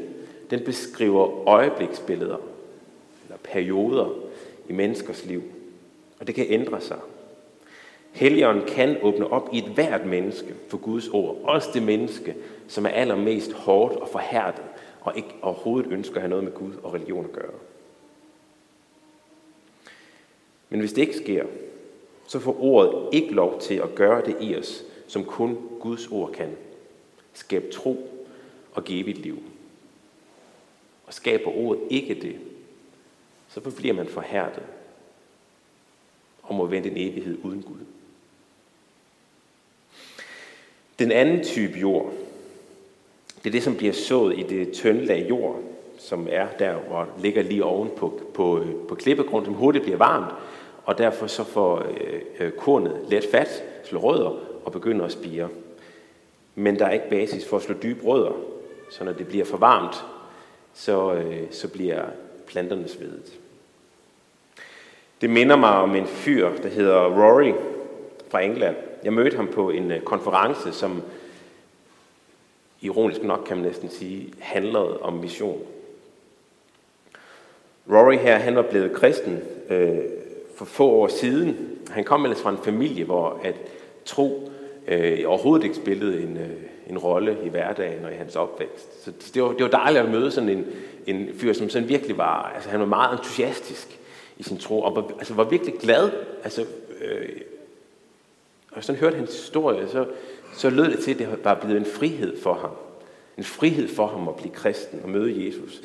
den 0.49 0.59
beskriver 0.59 1.47
øjebliksbilleder, 1.47 2.37
eller 3.23 3.37
perioder 3.43 4.09
i 4.69 4.73
menneskers 4.73 5.25
liv. 5.25 5.43
Og 6.19 6.27
det 6.27 6.35
kan 6.35 6.45
ændre 6.49 6.81
sig. 6.81 6.97
Helligånden 8.11 8.65
kan 8.67 8.97
åbne 9.01 9.31
op 9.31 9.49
i 9.53 9.57
et 9.57 9.63
hvert 9.65 10.05
menneske 10.05 10.53
for 10.69 10.77
Guds 10.77 11.07
ord. 11.07 11.37
Også 11.43 11.69
det 11.73 11.83
menneske, 11.83 12.35
som 12.67 12.85
er 12.85 12.89
allermest 12.89 13.53
hårdt 13.53 13.95
og 13.95 14.09
forhærdet, 14.09 14.61
og 15.01 15.17
ikke 15.17 15.35
overhovedet 15.41 15.91
ønsker 15.91 16.15
at 16.15 16.21
have 16.21 16.29
noget 16.29 16.43
med 16.43 16.53
Gud 16.53 16.71
og 16.83 16.93
religion 16.93 17.25
at 17.25 17.31
gøre. 17.31 17.51
Men 20.69 20.79
hvis 20.79 20.93
det 20.93 21.01
ikke 21.01 21.17
sker, 21.17 21.43
så 22.27 22.39
får 22.39 22.63
ordet 22.63 23.09
ikke 23.13 23.33
lov 23.33 23.59
til 23.59 23.75
at 23.75 23.95
gøre 23.95 24.25
det 24.25 24.37
i 24.41 24.55
os, 24.55 24.83
som 25.07 25.25
kun 25.25 25.57
Guds 25.79 26.07
ord 26.07 26.31
kan. 26.31 26.57
Skab 27.33 27.63
tro 27.71 28.25
og 28.73 28.83
give 28.83 29.09
et 29.09 29.17
liv. 29.17 29.43
Og 31.07 31.13
skaber 31.13 31.57
ordet 31.57 31.81
ikke 31.89 32.13
det, 32.13 32.35
så 33.49 33.61
bliver 33.61 33.93
man 33.93 34.07
forhærdet 34.07 34.63
og 36.43 36.55
må 36.55 36.65
vente 36.65 36.89
en 36.89 36.97
evighed 36.97 37.37
uden 37.43 37.61
Gud. 37.61 37.85
Den 40.99 41.11
anden 41.11 41.43
type 41.43 41.79
jord, 41.79 42.13
det 43.37 43.49
er 43.49 43.51
det, 43.51 43.63
som 43.63 43.75
bliver 43.75 43.93
sået 43.93 44.39
i 44.39 44.43
det 44.43 44.71
tynde 44.71 45.05
lag 45.05 45.29
jord, 45.29 45.61
som 45.97 46.27
er 46.31 46.47
der, 46.59 46.75
hvor 46.75 47.09
ligger 47.21 47.43
lige 47.43 47.63
oven 47.63 47.89
på, 47.97 48.21
på, 48.33 48.59
øh, 48.59 48.75
på 48.87 48.95
klippegrund, 48.95 49.45
som 49.45 49.53
hurtigt 49.53 49.83
bliver 49.83 49.97
varmt, 49.97 50.33
og 50.85 50.97
derfor 50.97 51.27
så 51.27 51.43
får 51.43 51.77
øh, 51.79 52.21
øh, 52.39 52.51
kornet 52.51 53.05
let 53.09 53.25
fat, 53.31 53.63
slår 53.83 53.99
rødder 53.99 54.39
og 54.65 54.71
begynder 54.71 55.05
at 55.05 55.11
spire. 55.11 55.49
Men 56.55 56.79
der 56.79 56.85
er 56.85 56.91
ikke 56.91 57.09
basis 57.09 57.47
for 57.47 57.57
at 57.57 57.63
slå 57.63 57.75
dybe 57.83 58.05
rødder, 58.05 58.31
så 58.89 59.03
når 59.03 59.13
det 59.13 59.27
bliver 59.27 59.45
for 59.45 59.57
varmt, 59.57 60.05
så, 60.73 61.13
øh, 61.13 61.41
så 61.51 61.67
bliver 61.67 62.05
planterne 62.47 62.87
svedet. 62.87 63.33
Det 65.21 65.29
minder 65.29 65.55
mig 65.55 65.69
om 65.69 65.95
en 65.95 66.07
fyr, 66.07 66.49
der 66.63 66.69
hedder 66.69 66.99
Rory 66.99 67.53
fra 68.29 68.41
England. 68.41 68.75
Jeg 69.03 69.13
mødte 69.13 69.37
ham 69.37 69.47
på 69.47 69.69
en 69.69 69.91
øh, 69.91 70.01
konference, 70.01 70.71
som 70.71 71.01
ironisk 72.81 73.23
nok 73.23 73.43
kan 73.47 73.57
man 73.57 73.65
næsten 73.65 73.89
sige, 73.89 74.33
handlede 74.39 74.99
om 75.01 75.13
mission. 75.13 75.61
Rory 77.89 78.15
her, 78.15 78.37
han 78.37 78.55
var 78.55 78.61
blevet 78.61 78.93
kristen 78.93 79.39
øh, 79.69 79.97
for 80.55 80.65
få 80.65 80.89
år 80.89 81.07
siden. 81.07 81.57
Han 81.89 82.03
kom 82.03 82.25
ellers 82.25 82.41
fra 82.41 82.49
en 82.51 82.57
familie, 82.63 83.05
hvor 83.05 83.39
at 83.43 83.55
tro 84.05 84.51
øh, 84.87 85.19
overhovedet 85.25 85.63
ikke 85.63 85.75
spillede 85.75 86.23
en, 86.23 86.37
øh, 86.37 86.49
en 86.89 86.97
rolle 86.97 87.37
i 87.45 87.49
hverdagen 87.49 88.05
og 88.05 88.11
i 88.11 88.15
hans 88.15 88.35
opvækst. 88.35 89.03
Så 89.03 89.11
det 89.33 89.43
var, 89.43 89.51
det 89.51 89.63
var 89.63 89.69
dejligt 89.69 90.05
at 90.05 90.11
møde 90.11 90.31
sådan 90.31 90.49
en, 90.49 90.65
en 91.07 91.29
fyr, 91.37 91.53
som 91.53 91.69
sådan 91.69 91.89
virkelig 91.89 92.17
var, 92.17 92.51
altså 92.55 92.69
han 92.69 92.79
var 92.79 92.85
meget 92.85 93.17
entusiastisk 93.17 93.99
i 94.37 94.43
sin 94.43 94.57
tro, 94.57 94.81
og 94.81 94.95
var, 94.95 95.11
altså 95.17 95.33
var 95.33 95.43
virkelig 95.43 95.73
glad. 95.79 96.11
Altså, 96.43 96.65
øh, 97.01 97.29
Og 98.71 98.83
sådan 98.83 98.99
hørte 98.99 99.17
hans 99.17 99.31
historie, 99.31 99.87
så, 99.87 100.05
så 100.53 100.69
lød 100.69 100.91
det 100.91 100.99
til, 100.99 101.11
at 101.11 101.19
det 101.19 101.39
var 101.43 101.53
blevet 101.53 101.77
en 101.77 101.85
frihed 101.85 102.41
for 102.41 102.53
ham. 102.53 102.69
En 103.37 103.43
frihed 103.43 103.87
for 103.87 104.07
ham 104.07 104.27
at 104.27 104.35
blive 104.35 104.53
kristen 104.53 104.99
og 105.03 105.09
møde 105.09 105.47
Jesus. 105.47 105.81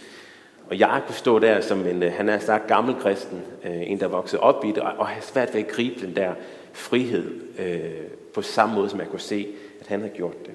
Og 0.70 0.78
jeg 0.78 1.02
kunne 1.06 1.16
stå 1.16 1.38
der 1.38 1.60
som 1.60 1.86
en, 1.86 2.02
øh, 2.02 2.12
han 2.12 2.28
er 2.28 2.38
sagt 2.38 2.66
gammel 2.66 2.94
kristen, 2.94 3.42
øh, 3.64 3.90
en 3.90 4.00
der 4.00 4.06
voksede 4.06 4.42
op 4.42 4.64
i 4.64 4.68
det, 4.68 4.78
og 4.78 5.06
have 5.06 5.22
svært 5.22 5.54
ved 5.54 5.60
at 5.60 5.68
gribe 5.68 6.06
den 6.06 6.16
der 6.16 6.34
frihed 6.72 7.24
øh, 7.58 8.10
på 8.34 8.42
samme 8.42 8.74
måde, 8.74 8.90
som 8.90 9.00
jeg 9.00 9.08
kunne 9.08 9.20
se, 9.20 9.48
at 9.80 9.86
han 9.86 10.00
havde 10.00 10.12
gjort 10.14 10.46
det. 10.46 10.54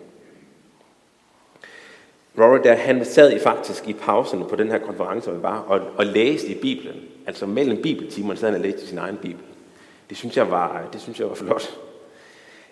Rory, 2.37 2.59
der, 2.63 2.73
han 2.73 3.05
sad 3.05 3.31
i 3.31 3.39
faktisk 3.39 3.87
i 3.87 3.93
pauserne 3.93 4.45
på 4.45 4.55
den 4.55 4.71
her 4.71 4.77
konference, 4.77 5.29
hvor 5.29 5.37
vi 5.37 5.43
var, 5.43 5.57
og, 5.57 5.81
og 5.97 6.05
læste 6.05 6.47
i 6.47 6.55
Bibelen. 6.55 6.95
Altså 7.27 7.45
mellem 7.45 7.81
bibeltimerne 7.81 8.39
sad 8.39 8.47
han 8.47 8.55
og 8.55 8.65
læste 8.65 8.87
sin 8.87 8.97
egen 8.97 9.17
Bibel. 9.17 9.43
Det 10.09 10.17
synes 10.17 10.37
jeg 10.37 10.51
var, 10.51 10.89
det 10.93 11.01
synes 11.01 11.19
jeg 11.19 11.29
var 11.29 11.35
flot. 11.35 11.77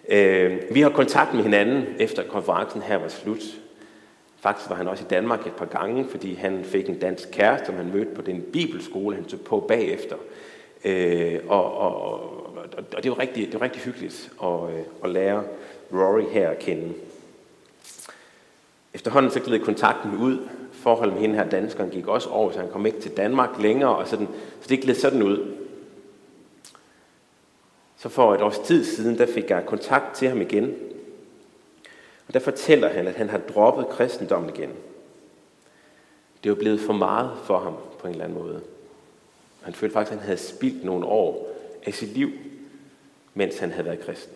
Øh, 0.09 0.57
vi 0.71 0.81
har 0.81 0.89
kontakt 0.89 1.33
med 1.33 1.43
hinanden 1.43 1.83
efter 1.99 2.23
konferencen 2.23 2.81
her 2.81 2.97
var 2.97 3.07
slut. 3.07 3.43
Faktisk 4.43 4.69
var 4.69 4.75
han 4.75 4.87
også 4.87 5.03
i 5.03 5.07
Danmark 5.07 5.47
et 5.47 5.53
par 5.53 5.65
gange, 5.65 6.05
fordi 6.09 6.33
han 6.33 6.63
fik 6.63 6.89
en 6.89 6.99
dansk 6.99 7.29
kæreste, 7.31 7.65
som 7.65 7.75
han 7.75 7.91
mødte 7.93 8.15
på 8.15 8.21
den 8.21 8.41
bibelskole, 8.41 9.15
han 9.15 9.25
tog 9.25 9.39
på 9.39 9.59
bagefter. 9.59 10.15
Øh, 10.85 11.39
og, 11.47 11.77
og, 11.77 12.05
og, 12.05 12.49
og 12.95 13.03
det 13.03 13.11
var 13.11 13.19
rigtig, 13.19 13.45
det 13.45 13.53
var 13.53 13.61
rigtig 13.61 13.81
hyggeligt 13.81 14.31
at, 14.43 14.49
øh, 14.49 14.83
at 15.03 15.09
lære 15.09 15.43
Rory 15.93 16.23
her 16.31 16.49
at 16.49 16.59
kende. 16.59 16.93
Efterhånden 18.93 19.31
så 19.31 19.39
gled 19.39 19.59
kontakten 19.59 20.17
ud. 20.17 20.47
Forholdet 20.71 21.13
med 21.13 21.21
hende 21.21 21.35
her 21.35 21.49
danskeren 21.49 21.89
gik 21.89 22.07
også 22.07 22.29
over, 22.29 22.51
så 22.51 22.59
han 22.59 22.69
kom 22.71 22.85
ikke 22.85 22.99
til 22.99 23.17
Danmark 23.17 23.59
længere, 23.59 23.95
og 23.95 24.07
sådan, 24.07 24.27
så 24.61 24.69
det 24.69 24.81
gled 24.81 24.95
sådan 24.95 25.23
ud. 25.23 25.53
Så 27.97 28.09
for 28.09 28.35
et 28.35 28.41
års 28.41 28.59
tid 28.59 28.85
siden, 28.85 29.17
der 29.17 29.25
fik 29.25 29.49
jeg 29.49 29.65
kontakt 29.65 30.15
til 30.15 30.29
ham 30.29 30.41
igen. 30.41 30.75
Og 32.27 32.33
der 32.33 32.39
fortæller 32.39 32.89
han, 32.89 33.07
at 33.07 33.15
han 33.15 33.29
har 33.29 33.37
droppet 33.37 33.89
kristendommen 33.89 34.55
igen. 34.55 34.73
Det 36.43 36.51
var 36.51 36.55
blevet 36.55 36.79
for 36.79 36.93
meget 36.93 37.31
for 37.43 37.59
ham 37.59 37.77
på 37.99 38.07
en 38.07 38.13
eller 38.13 38.25
anden 38.25 38.39
måde. 38.39 38.61
Han 39.61 39.73
følte 39.73 39.93
faktisk, 39.93 40.11
at 40.11 40.17
han 40.17 40.25
havde 40.25 40.37
spildt 40.37 40.83
nogle 40.83 41.05
år 41.05 41.47
af 41.85 41.93
sit 41.93 42.09
liv, 42.09 42.29
mens 43.33 43.57
han 43.57 43.71
havde 43.71 43.85
været 43.85 44.05
kristen. 44.05 44.35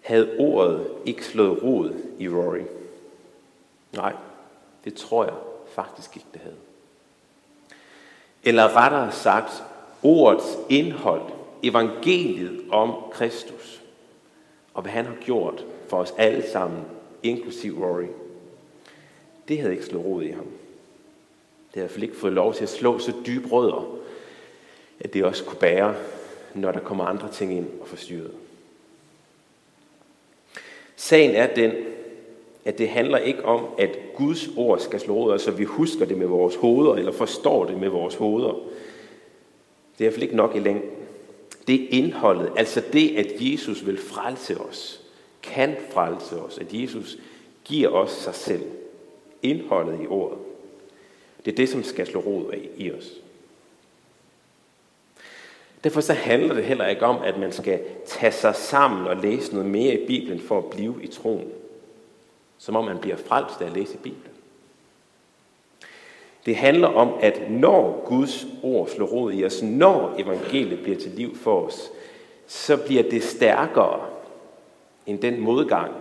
Havde 0.00 0.36
ordet 0.38 0.86
ikke 1.04 1.24
slået 1.24 1.62
rod 1.62 1.94
i 2.18 2.28
Rory? 2.28 2.62
Nej, 3.92 4.12
det 4.84 4.94
tror 4.94 5.24
jeg 5.24 5.34
faktisk 5.66 6.16
ikke, 6.16 6.28
det 6.32 6.40
havde. 6.40 6.56
Eller 8.44 8.76
rettere 8.76 9.12
sagt, 9.12 9.62
ordets 10.02 10.58
indhold, 10.68 11.22
evangeliet 11.62 12.64
om 12.70 12.94
Kristus, 13.12 13.82
og 14.78 14.82
hvad 14.82 14.92
han 14.92 15.06
har 15.06 15.16
gjort 15.20 15.66
for 15.88 15.96
os 15.96 16.14
alle 16.18 16.42
sammen, 16.52 16.80
inklusiv 17.22 17.84
Rory, 17.84 18.06
det 19.48 19.58
havde 19.58 19.72
ikke 19.72 19.84
slået 19.84 20.04
rod 20.04 20.22
i 20.22 20.30
ham. 20.30 20.44
Det 20.44 21.74
havde 21.74 21.84
i 21.84 21.86
hvert 21.86 21.90
fald 21.90 22.02
ikke 22.02 22.16
fået 22.16 22.32
lov 22.32 22.54
til 22.54 22.62
at 22.62 22.68
slå 22.68 22.98
så 22.98 23.12
dybe 23.26 23.48
rødder, 23.48 23.98
at 25.00 25.14
det 25.14 25.24
også 25.24 25.44
kunne 25.44 25.58
bære, 25.58 25.94
når 26.54 26.72
der 26.72 26.80
kommer 26.80 27.04
andre 27.04 27.32
ting 27.32 27.56
ind 27.56 27.66
og 27.80 27.88
forstyrrer. 27.88 28.30
Sagen 30.96 31.30
er 31.30 31.54
den, 31.54 31.72
at 32.64 32.78
det 32.78 32.88
handler 32.88 33.18
ikke 33.18 33.44
om, 33.44 33.66
at 33.78 33.98
Guds 34.14 34.48
ord 34.56 34.78
skal 34.78 35.00
slå 35.00 35.24
rødder, 35.24 35.38
så 35.38 35.50
vi 35.50 35.64
husker 35.64 36.04
det 36.04 36.18
med 36.18 36.26
vores 36.26 36.54
hoveder, 36.54 36.94
eller 36.94 37.12
forstår 37.12 37.64
det 37.64 37.80
med 37.80 37.88
vores 37.88 38.14
hoveder. 38.14 38.52
Det 38.52 38.60
er 39.98 39.98
i 39.98 40.04
hvert 40.04 40.12
fald 40.12 40.22
ikke 40.22 40.36
nok 40.36 40.56
i 40.56 40.58
længden. 40.58 40.97
Det 41.68 41.86
indholdet, 41.90 42.52
altså 42.56 42.82
det, 42.92 43.16
at 43.16 43.32
Jesus 43.40 43.86
vil 43.86 43.98
frelse 43.98 44.60
os, 44.60 45.00
kan 45.42 45.76
frelse 45.90 46.36
os, 46.36 46.58
at 46.58 46.66
Jesus 46.72 47.18
giver 47.64 47.88
os 47.88 48.10
sig 48.10 48.34
selv. 48.34 48.62
Indholdet 49.42 50.02
i 50.02 50.06
ordet. 50.06 50.38
Det 51.44 51.52
er 51.52 51.56
det, 51.56 51.68
som 51.68 51.82
skal 51.82 52.06
slå 52.06 52.20
rod 52.20 52.52
af 52.52 52.68
i 52.76 52.92
os. 52.92 53.12
Derfor 55.84 56.00
så 56.00 56.12
handler 56.12 56.54
det 56.54 56.64
heller 56.64 56.86
ikke 56.86 57.06
om, 57.06 57.22
at 57.22 57.38
man 57.38 57.52
skal 57.52 57.80
tage 58.06 58.32
sig 58.32 58.54
sammen 58.54 59.06
og 59.06 59.16
læse 59.16 59.52
noget 59.52 59.70
mere 59.70 59.94
i 59.94 60.06
Bibelen 60.06 60.40
for 60.40 60.58
at 60.58 60.70
blive 60.70 61.02
i 61.02 61.06
troen. 61.06 61.48
Som 62.58 62.76
om 62.76 62.84
man 62.84 62.98
bliver 62.98 63.16
frelst 63.16 63.60
af 63.60 63.66
at 63.66 63.72
læse 63.72 63.96
Bibelen. 63.96 64.37
Det 66.46 66.56
handler 66.56 66.88
om, 66.88 67.12
at 67.20 67.50
når 67.50 68.04
Guds 68.06 68.46
ord 68.62 68.88
slår 68.88 69.06
rod 69.06 69.32
i 69.32 69.44
os, 69.44 69.62
når 69.62 70.14
evangeliet 70.18 70.82
bliver 70.82 70.98
til 70.98 71.10
liv 71.10 71.36
for 71.36 71.66
os, 71.66 71.90
så 72.46 72.76
bliver 72.76 73.02
det 73.02 73.22
stærkere 73.22 74.00
end 75.06 75.18
den 75.18 75.40
modgang, 75.40 75.94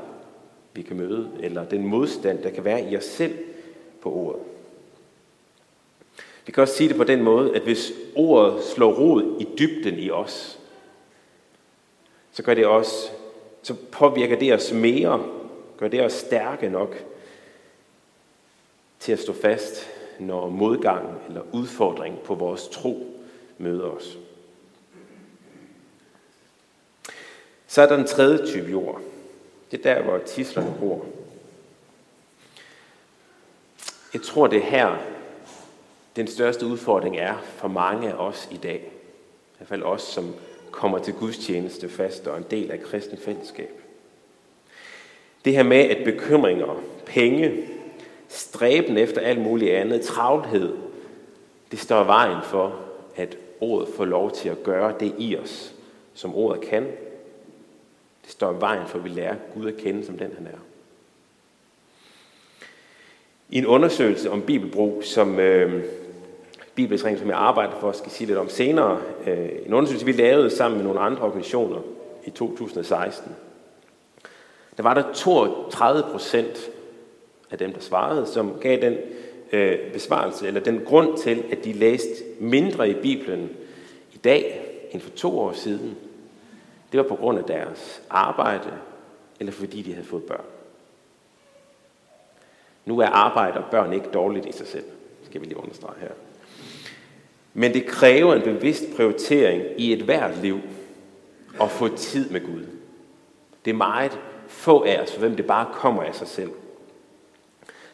vi 0.73 0.81
kan 0.81 0.97
møde, 0.97 1.29
eller 1.39 1.65
den 1.65 1.87
modstand, 1.87 2.43
der 2.43 2.49
kan 2.49 2.65
være 2.65 2.91
i 2.91 2.97
os 2.97 3.03
selv 3.05 3.37
på 4.01 4.11
ordet. 4.13 4.41
Vi 6.45 6.51
kan 6.51 6.61
også 6.61 6.75
sige 6.75 6.89
det 6.89 6.97
på 6.97 7.03
den 7.03 7.23
måde, 7.23 7.55
at 7.55 7.61
hvis 7.61 7.91
ordet 8.15 8.63
slår 8.63 8.93
rod 8.93 9.35
i 9.39 9.47
dybden 9.59 9.99
i 9.99 10.09
os, 10.09 10.59
så 12.31 12.43
gør 12.43 12.53
det 12.53 12.65
også, 12.65 13.09
så 13.61 13.75
påvirker 13.91 14.39
det 14.39 14.53
os 14.53 14.71
mere, 14.71 15.23
gør 15.77 15.87
det 15.87 16.01
os 16.01 16.13
stærke 16.13 16.69
nok 16.69 17.03
til 18.99 19.11
at 19.11 19.19
stå 19.19 19.33
fast, 19.33 19.87
når 20.19 20.49
modgang 20.49 21.21
eller 21.27 21.41
udfordring 21.51 22.19
på 22.19 22.35
vores 22.35 22.67
tro 22.67 23.21
møder 23.57 23.85
os. 23.85 24.17
Så 27.67 27.81
er 27.81 27.87
der 27.87 27.95
den 27.95 28.07
tredje 28.07 28.45
type 28.45 28.71
jord. 28.71 29.01
Det 29.71 29.85
er 29.85 29.95
der, 29.95 30.03
hvor 30.03 30.17
tislerne 30.17 30.75
bor. 30.79 31.05
Jeg 34.13 34.21
tror, 34.21 34.47
det 34.47 34.57
er 34.57 34.65
her, 34.65 34.97
den 36.15 36.27
største 36.27 36.65
udfordring 36.65 37.17
er 37.17 37.37
for 37.41 37.67
mange 37.67 38.09
af 38.09 38.13
os 38.13 38.47
i 38.51 38.57
dag. 38.57 38.91
I 39.53 39.57
hvert 39.57 39.69
fald 39.69 39.83
os, 39.83 40.01
som 40.01 40.35
kommer 40.71 40.99
til 40.99 41.13
gudstjeneste 41.13 41.89
fast 41.89 42.27
og 42.27 42.37
en 42.37 42.45
del 42.51 42.71
af 42.71 42.81
kristen 42.81 43.17
fællesskab. 43.17 43.81
Det 45.45 45.53
her 45.53 45.63
med, 45.63 45.77
at 45.77 46.03
bekymringer, 46.03 46.81
penge, 47.05 47.67
stræben 48.27 48.97
efter 48.97 49.21
alt 49.21 49.41
muligt 49.41 49.71
andet, 49.71 50.01
travlhed, 50.01 50.73
det 51.71 51.79
står 51.79 52.03
vejen 52.03 52.37
for, 52.43 52.75
at 53.15 53.37
ordet 53.61 53.87
får 53.95 54.05
lov 54.05 54.31
til 54.31 54.49
at 54.49 54.63
gøre 54.63 54.93
det 54.99 55.13
i 55.17 55.37
os, 55.37 55.73
som 56.13 56.35
ordet 56.35 56.61
kan. 56.61 56.83
Det 58.23 58.31
står 58.31 58.51
vejen 58.51 58.87
for, 58.87 58.97
at 58.97 59.03
vi 59.03 59.09
lærer 59.09 59.35
Gud 59.53 59.67
at 59.67 59.77
kende 59.77 60.05
som 60.05 60.17
den, 60.17 60.31
han 60.37 60.47
er. 60.47 60.59
I 63.49 63.57
en 63.57 63.65
undersøgelse 63.65 64.31
om 64.31 64.41
bibelbrug, 64.41 65.03
som 65.03 65.39
øh, 65.39 65.83
Bibelsring, 66.75 67.19
som 67.19 67.27
jeg 67.27 67.37
arbejder 67.37 67.79
for, 67.79 67.91
skal 67.91 68.11
sige 68.11 68.27
lidt 68.27 68.39
om 68.39 68.49
senere. 68.49 69.01
Øh, 69.27 69.49
en 69.65 69.73
undersøgelse, 69.73 70.05
vi 70.05 70.11
lavede 70.11 70.49
sammen 70.49 70.77
med 70.77 70.85
nogle 70.85 70.99
andre 70.99 71.23
organisationer 71.23 71.79
i 72.25 72.29
2016. 72.29 73.35
Der 74.77 74.83
var 74.83 74.93
der 74.93 75.13
32 75.13 76.03
procent 76.11 76.69
af 77.51 77.57
dem, 77.57 77.73
der 77.73 77.79
svarede, 77.79 78.25
som 78.25 78.59
gav 78.61 78.81
den 78.81 78.97
øh, 79.51 79.91
besvarelse, 79.93 80.47
eller 80.47 80.59
den 80.59 80.81
grund 80.85 81.17
til, 81.17 81.43
at 81.51 81.63
de 81.63 81.73
læste 81.73 82.23
mindre 82.39 82.89
i 82.89 82.93
Bibelen 82.93 83.49
i 84.13 84.17
dag 84.17 84.61
end 84.91 85.01
for 85.01 85.09
to 85.09 85.39
år 85.39 85.53
siden. 85.53 85.97
Det 86.91 86.97
var 86.97 87.07
på 87.07 87.15
grund 87.15 87.37
af 87.37 87.43
deres 87.43 88.01
arbejde, 88.09 88.73
eller 89.39 89.53
fordi 89.53 89.81
de 89.81 89.93
havde 89.93 90.07
fået 90.07 90.23
børn. 90.23 90.45
Nu 92.85 92.99
er 92.99 93.05
arbejde 93.05 93.57
og 93.57 93.71
børn 93.71 93.93
ikke 93.93 94.07
dårligt 94.13 94.45
i 94.45 94.51
sig 94.51 94.67
selv, 94.67 94.85
skal 95.23 95.41
vi 95.41 95.45
lige 95.45 95.57
understrege 95.57 95.99
her. 95.99 96.11
Men 97.53 97.73
det 97.73 97.85
kræver 97.85 98.35
en 98.35 98.41
bevidst 98.41 98.83
prioritering 98.95 99.63
i 99.77 99.93
et 99.93 100.01
hvert 100.01 100.37
liv 100.37 100.59
at 101.61 101.71
få 101.71 101.87
tid 101.87 102.29
med 102.29 102.41
Gud. 102.41 102.65
Det 103.65 103.71
er 103.71 103.77
meget 103.77 104.19
få 104.47 104.83
af 104.83 105.01
os, 105.01 105.11
for 105.11 105.19
hvem 105.19 105.35
det 105.35 105.45
bare 105.45 105.67
kommer 105.73 106.03
af 106.03 106.15
sig 106.15 106.27
selv. 106.27 106.51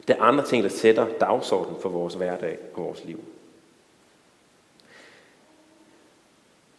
Det 0.07 0.15
er 0.15 0.21
andre 0.21 0.45
ting, 0.45 0.63
der 0.63 0.69
sætter 0.69 1.07
dagsordenen 1.19 1.81
for 1.81 1.89
vores 1.89 2.13
hverdag 2.13 2.57
og 2.73 2.83
vores 2.83 3.05
liv. 3.05 3.19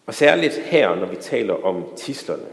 Og 0.07 0.15
særligt 0.15 0.55
her, 0.55 0.95
når 0.95 1.07
vi 1.07 1.17
taler 1.17 1.65
om 1.65 1.85
tislerne, 1.97 2.47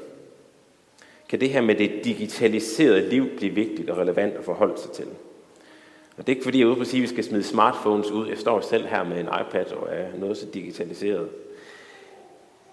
kan 1.30 1.40
det 1.40 1.50
her 1.50 1.62
med 1.62 1.76
det 1.76 2.02
digitaliserede 2.04 3.10
liv 3.10 3.30
blive 3.38 3.56
vigtigt 3.56 3.90
og 3.90 3.98
relevant 3.98 4.34
at 4.34 4.44
forholde 4.44 4.82
sig 4.82 4.92
til. 4.92 5.08
Og 6.18 6.28
det 6.28 6.32
er 6.32 6.36
ikke 6.36 6.44
fordi, 6.44 6.60
jeg 6.60 6.66
er 6.66 6.68
ude 6.68 6.76
på 6.76 6.82
at 6.82 6.88
sige, 6.88 7.00
at 7.00 7.02
vi 7.02 7.08
skal 7.08 7.24
smide 7.24 7.44
smartphones 7.44 8.12
ud. 8.12 8.28
Jeg 8.28 8.38
står 8.38 8.62
selv 8.62 8.86
her 8.86 9.04
med 9.04 9.20
en 9.20 9.30
iPad 9.42 9.72
og 9.72 9.88
er 9.92 10.08
noget 10.18 10.38
så 10.38 10.46
digitaliseret. 10.46 11.30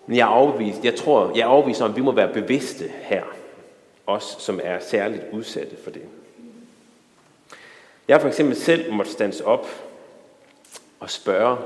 Men 0.07 0.17
jeg 0.17 0.25
er 0.25 0.33
overbevist, 0.33 0.85
jeg 0.85 0.95
tror, 0.95 1.33
jeg 1.35 1.43
er 1.43 1.47
overbevist 1.47 1.81
om, 1.81 1.91
at 1.91 1.97
vi 1.97 2.03
må 2.03 2.13
være 2.13 2.33
bevidste 2.33 2.85
her. 2.89 3.25
Os, 4.07 4.37
som 4.39 4.61
er 4.63 4.79
særligt 4.81 5.23
udsatte 5.33 5.77
for 5.77 5.91
det. 5.91 6.03
Jeg 8.09 8.17
har 8.17 8.21
for 8.21 8.29
eksempel 8.29 8.57
selv 8.57 8.93
måtte 8.93 9.13
stands 9.13 9.41
op 9.41 9.67
og 11.01 11.11
spørge, 11.11 11.57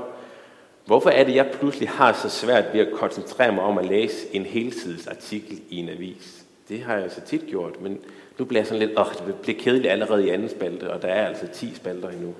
Hvorfor 0.85 1.09
er 1.09 1.23
det, 1.23 1.35
jeg 1.35 1.51
pludselig 1.53 1.89
har 1.89 2.13
så 2.13 2.29
svært 2.29 2.73
ved 2.73 2.79
at 2.79 2.93
koncentrere 2.93 3.51
mig 3.51 3.63
om 3.63 3.77
at 3.77 3.85
læse 3.85 4.35
en 4.35 4.45
helsidesartikel 4.45 5.61
i 5.69 5.77
en 5.77 5.89
avis? 5.89 6.45
Det 6.69 6.81
har 6.81 6.97
jeg 6.97 7.11
så 7.11 7.21
tit 7.21 7.47
gjort, 7.47 7.81
men 7.81 7.99
nu 8.37 8.45
bliver 8.45 8.59
jeg 8.61 8.67
sådan 8.67 8.87
lidt, 8.87 8.99
åh, 8.99 9.27
det 9.27 9.35
bliver 9.35 9.59
kedeligt 9.59 9.91
allerede 9.91 10.27
i 10.27 10.29
anden 10.29 10.49
spalte, 10.49 10.91
og 10.91 11.01
der 11.01 11.07
er 11.07 11.27
altså 11.27 11.47
10 11.47 11.75
spalter 11.75 12.09
endnu. 12.09 12.33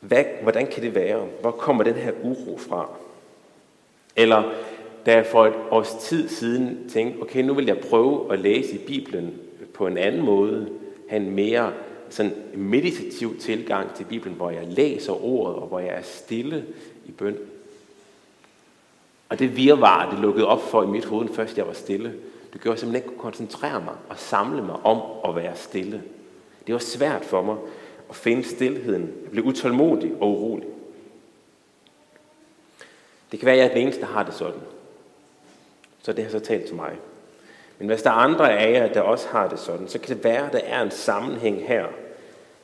Hvad, 0.00 0.24
hvordan 0.42 0.66
kan 0.66 0.82
det 0.82 0.94
være? 0.94 1.26
Hvor 1.40 1.50
kommer 1.50 1.84
den 1.84 1.94
her 1.94 2.12
uro 2.22 2.58
fra? 2.58 2.88
Eller 4.16 4.52
da 5.06 5.12
jeg 5.12 5.26
for 5.26 5.46
et 5.46 5.54
års 5.70 5.94
tid 6.00 6.28
siden 6.28 6.88
tænkte, 6.88 7.22
okay, 7.22 7.42
nu 7.42 7.54
vil 7.54 7.66
jeg 7.66 7.78
prøve 7.78 8.32
at 8.32 8.38
læse 8.38 8.74
i 8.74 8.86
Bibelen 8.86 9.34
på 9.74 9.86
en 9.86 9.98
anden 9.98 10.22
måde, 10.22 10.68
have 11.14 11.28
en 11.28 11.34
mere 11.34 11.72
sådan 12.10 12.32
meditativ 12.54 13.38
tilgang 13.38 13.94
til 13.94 14.04
Bibelen, 14.04 14.36
hvor 14.36 14.50
jeg 14.50 14.66
læser 14.66 15.24
ordet, 15.24 15.56
og 15.56 15.66
hvor 15.68 15.78
jeg 15.78 15.94
er 15.94 16.02
stille 16.02 16.64
i 17.06 17.10
bøn. 17.10 17.38
Og 19.28 19.38
det 19.38 19.56
virvar, 19.56 20.10
det 20.10 20.18
lukkede 20.18 20.46
op 20.46 20.62
for 20.62 20.82
i 20.82 20.86
mit 20.86 21.04
hoved, 21.04 21.28
først 21.28 21.58
jeg 21.58 21.66
var 21.66 21.72
stille. 21.72 22.14
Det 22.52 22.60
gjorde, 22.60 22.72
at 22.72 22.76
jeg 22.76 22.78
simpelthen 22.78 22.96
ikke 22.96 23.08
kunne 23.08 23.30
koncentrere 23.30 23.80
mig 23.80 23.94
og 24.08 24.18
samle 24.18 24.62
mig 24.62 24.76
om 24.76 25.00
at 25.28 25.36
være 25.36 25.56
stille. 25.56 26.02
Det 26.66 26.72
var 26.72 26.78
svært 26.78 27.24
for 27.24 27.42
mig 27.42 27.56
at 28.10 28.16
finde 28.16 28.44
stillheden. 28.44 29.12
Jeg 29.22 29.30
blev 29.30 29.44
utålmodig 29.44 30.12
og 30.20 30.28
urolig. 30.30 30.68
Det 33.32 33.40
kan 33.40 33.46
være, 33.46 33.54
at 33.54 33.60
jeg 33.60 33.66
er 33.66 33.74
den 33.74 33.82
eneste, 33.82 34.00
der 34.00 34.06
har 34.06 34.22
det 34.22 34.34
sådan. 34.34 34.60
Så 36.02 36.12
det 36.12 36.24
har 36.24 36.30
så 36.30 36.40
talt 36.40 36.66
til 36.66 36.76
mig. 36.76 36.96
Men 37.78 37.88
hvis 37.88 38.02
der 38.02 38.10
er 38.10 38.14
andre 38.14 38.58
af 38.58 38.72
jer, 38.72 38.92
der 38.92 39.00
også 39.00 39.28
har 39.28 39.48
det 39.48 39.58
sådan, 39.58 39.88
så 39.88 39.98
kan 39.98 40.16
det 40.16 40.24
være, 40.24 40.46
at 40.46 40.52
der 40.52 40.58
er 40.58 40.82
en 40.82 40.90
sammenhæng 40.90 41.66
her 41.66 41.86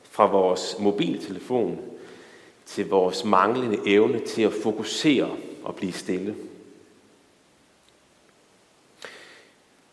fra 0.03 0.25
vores 0.25 0.75
mobiltelefon 0.79 1.79
til 2.65 2.89
vores 2.89 3.25
manglende 3.25 3.77
evne 3.85 4.19
til 4.19 4.41
at 4.41 4.53
fokusere 4.53 5.29
og 5.63 5.75
blive 5.75 5.93
stille. 5.93 6.35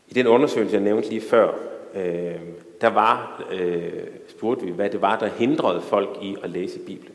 I 0.08 0.14
den 0.14 0.26
undersøgelse, 0.26 0.74
jeg 0.74 0.82
nævnte 0.82 1.08
lige 1.08 1.20
før, 1.20 1.54
øh, 1.94 2.40
der 2.80 2.88
var, 2.88 3.44
øh, 3.50 3.92
spurgte 4.28 4.66
vi, 4.66 4.72
hvad 4.72 4.90
det 4.90 5.02
var, 5.02 5.18
der 5.18 5.28
hindrede 5.28 5.80
folk 5.80 6.18
i 6.22 6.36
at 6.42 6.50
læse 6.50 6.78
Bibelen. 6.78 7.14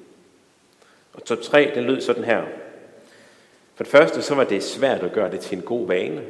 Og 1.14 1.24
top 1.26 1.42
3, 1.42 1.72
den 1.76 1.84
lød 1.84 2.02
sådan 2.02 2.24
her. 2.24 2.44
For 3.76 3.84
det 3.84 3.92
første, 3.92 4.22
så 4.22 4.36
var 4.36 4.44
det 4.44 4.64
svært 4.64 5.04
at 5.04 5.14
gøre 5.14 5.32
det 5.32 5.40
til 5.40 5.58
en 5.58 5.64
god 5.64 5.88
vane. 5.88 6.22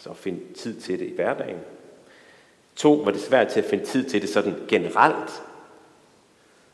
Altså 0.00 0.10
at 0.10 0.16
finde 0.16 0.54
tid 0.54 0.80
til 0.80 0.98
det 0.98 1.06
i 1.06 1.14
hverdagen. 1.14 1.60
To, 2.76 2.92
var 2.92 3.10
det 3.10 3.20
svært 3.20 3.48
til 3.48 3.60
at 3.60 3.66
finde 3.66 3.84
tid 3.84 4.10
til 4.10 4.22
det 4.22 4.28
sådan 4.28 4.54
generelt. 4.68 5.42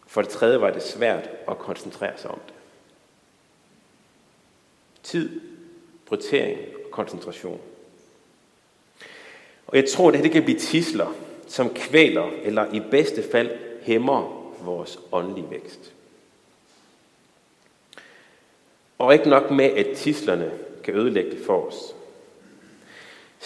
For 0.06 0.22
det 0.22 0.30
tredje 0.30 0.60
var 0.60 0.70
det 0.70 0.82
svært 0.82 1.30
at 1.48 1.58
koncentrere 1.58 2.18
sig 2.18 2.30
om 2.30 2.40
det. 2.46 2.54
Tid, 5.02 5.40
prioritering 6.06 6.58
og 6.84 6.90
koncentration. 6.90 7.60
Og 9.66 9.76
jeg 9.76 9.88
tror, 9.88 10.08
at 10.08 10.14
det 10.14 10.22
her 10.22 10.32
kan 10.32 10.44
blive 10.44 10.58
tisler, 10.58 11.14
som 11.46 11.74
kvæler 11.74 12.30
eller 12.42 12.72
i 12.72 12.80
bedste 12.90 13.30
fald 13.30 13.58
hæmmer 13.82 14.52
vores 14.60 14.98
åndelige 15.12 15.50
vækst. 15.50 15.92
Og 18.98 19.12
ikke 19.12 19.28
nok 19.28 19.50
med, 19.50 19.64
at 19.64 19.96
tislerne 19.96 20.52
kan 20.84 20.94
ødelægge 20.94 21.30
det 21.30 21.46
for 21.46 21.66
os. 21.66 21.96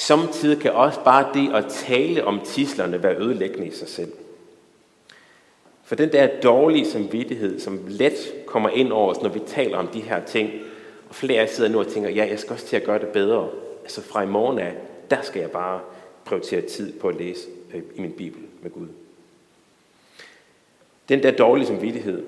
Samtidig 0.00 0.58
kan 0.58 0.72
også 0.72 1.00
bare 1.04 1.28
det 1.34 1.54
at 1.54 1.64
tale 1.68 2.24
om 2.24 2.40
tislerne 2.44 3.02
være 3.02 3.16
ødelæggende 3.16 3.66
i 3.66 3.70
sig 3.70 3.88
selv. 3.88 4.12
For 5.84 5.94
den 5.94 6.12
der 6.12 6.40
dårlige 6.40 6.90
samvittighed, 6.90 7.60
som 7.60 7.80
let 7.88 8.32
kommer 8.46 8.68
ind 8.68 8.92
over 8.92 9.14
os, 9.14 9.22
når 9.22 9.28
vi 9.28 9.40
taler 9.46 9.78
om 9.78 9.86
de 9.86 10.00
her 10.00 10.24
ting, 10.24 10.50
og 11.08 11.14
flere 11.14 11.40
af 11.40 11.46
jer 11.46 11.52
sidder 11.52 11.70
nu 11.70 11.78
og 11.78 11.88
tænker, 11.88 12.10
ja, 12.10 12.26
jeg 12.30 12.38
skal 12.38 12.52
også 12.52 12.66
til 12.66 12.76
at 12.76 12.84
gøre 12.84 12.98
det 12.98 13.08
bedre. 13.08 13.48
Altså 13.82 14.02
fra 14.02 14.22
i 14.22 14.26
morgen 14.26 14.58
af, 14.58 14.72
der 15.10 15.22
skal 15.22 15.40
jeg 15.40 15.50
bare 15.50 15.80
prioritere 16.24 16.60
tid 16.60 16.92
på 16.92 17.08
at 17.08 17.16
læse 17.16 17.48
øh, 17.74 17.82
i 17.94 18.00
min 18.00 18.12
bibel 18.12 18.42
med 18.62 18.70
Gud. 18.70 18.86
Den 21.08 21.22
der 21.22 21.30
dårlige 21.30 21.66
samvittighed, 21.66 22.22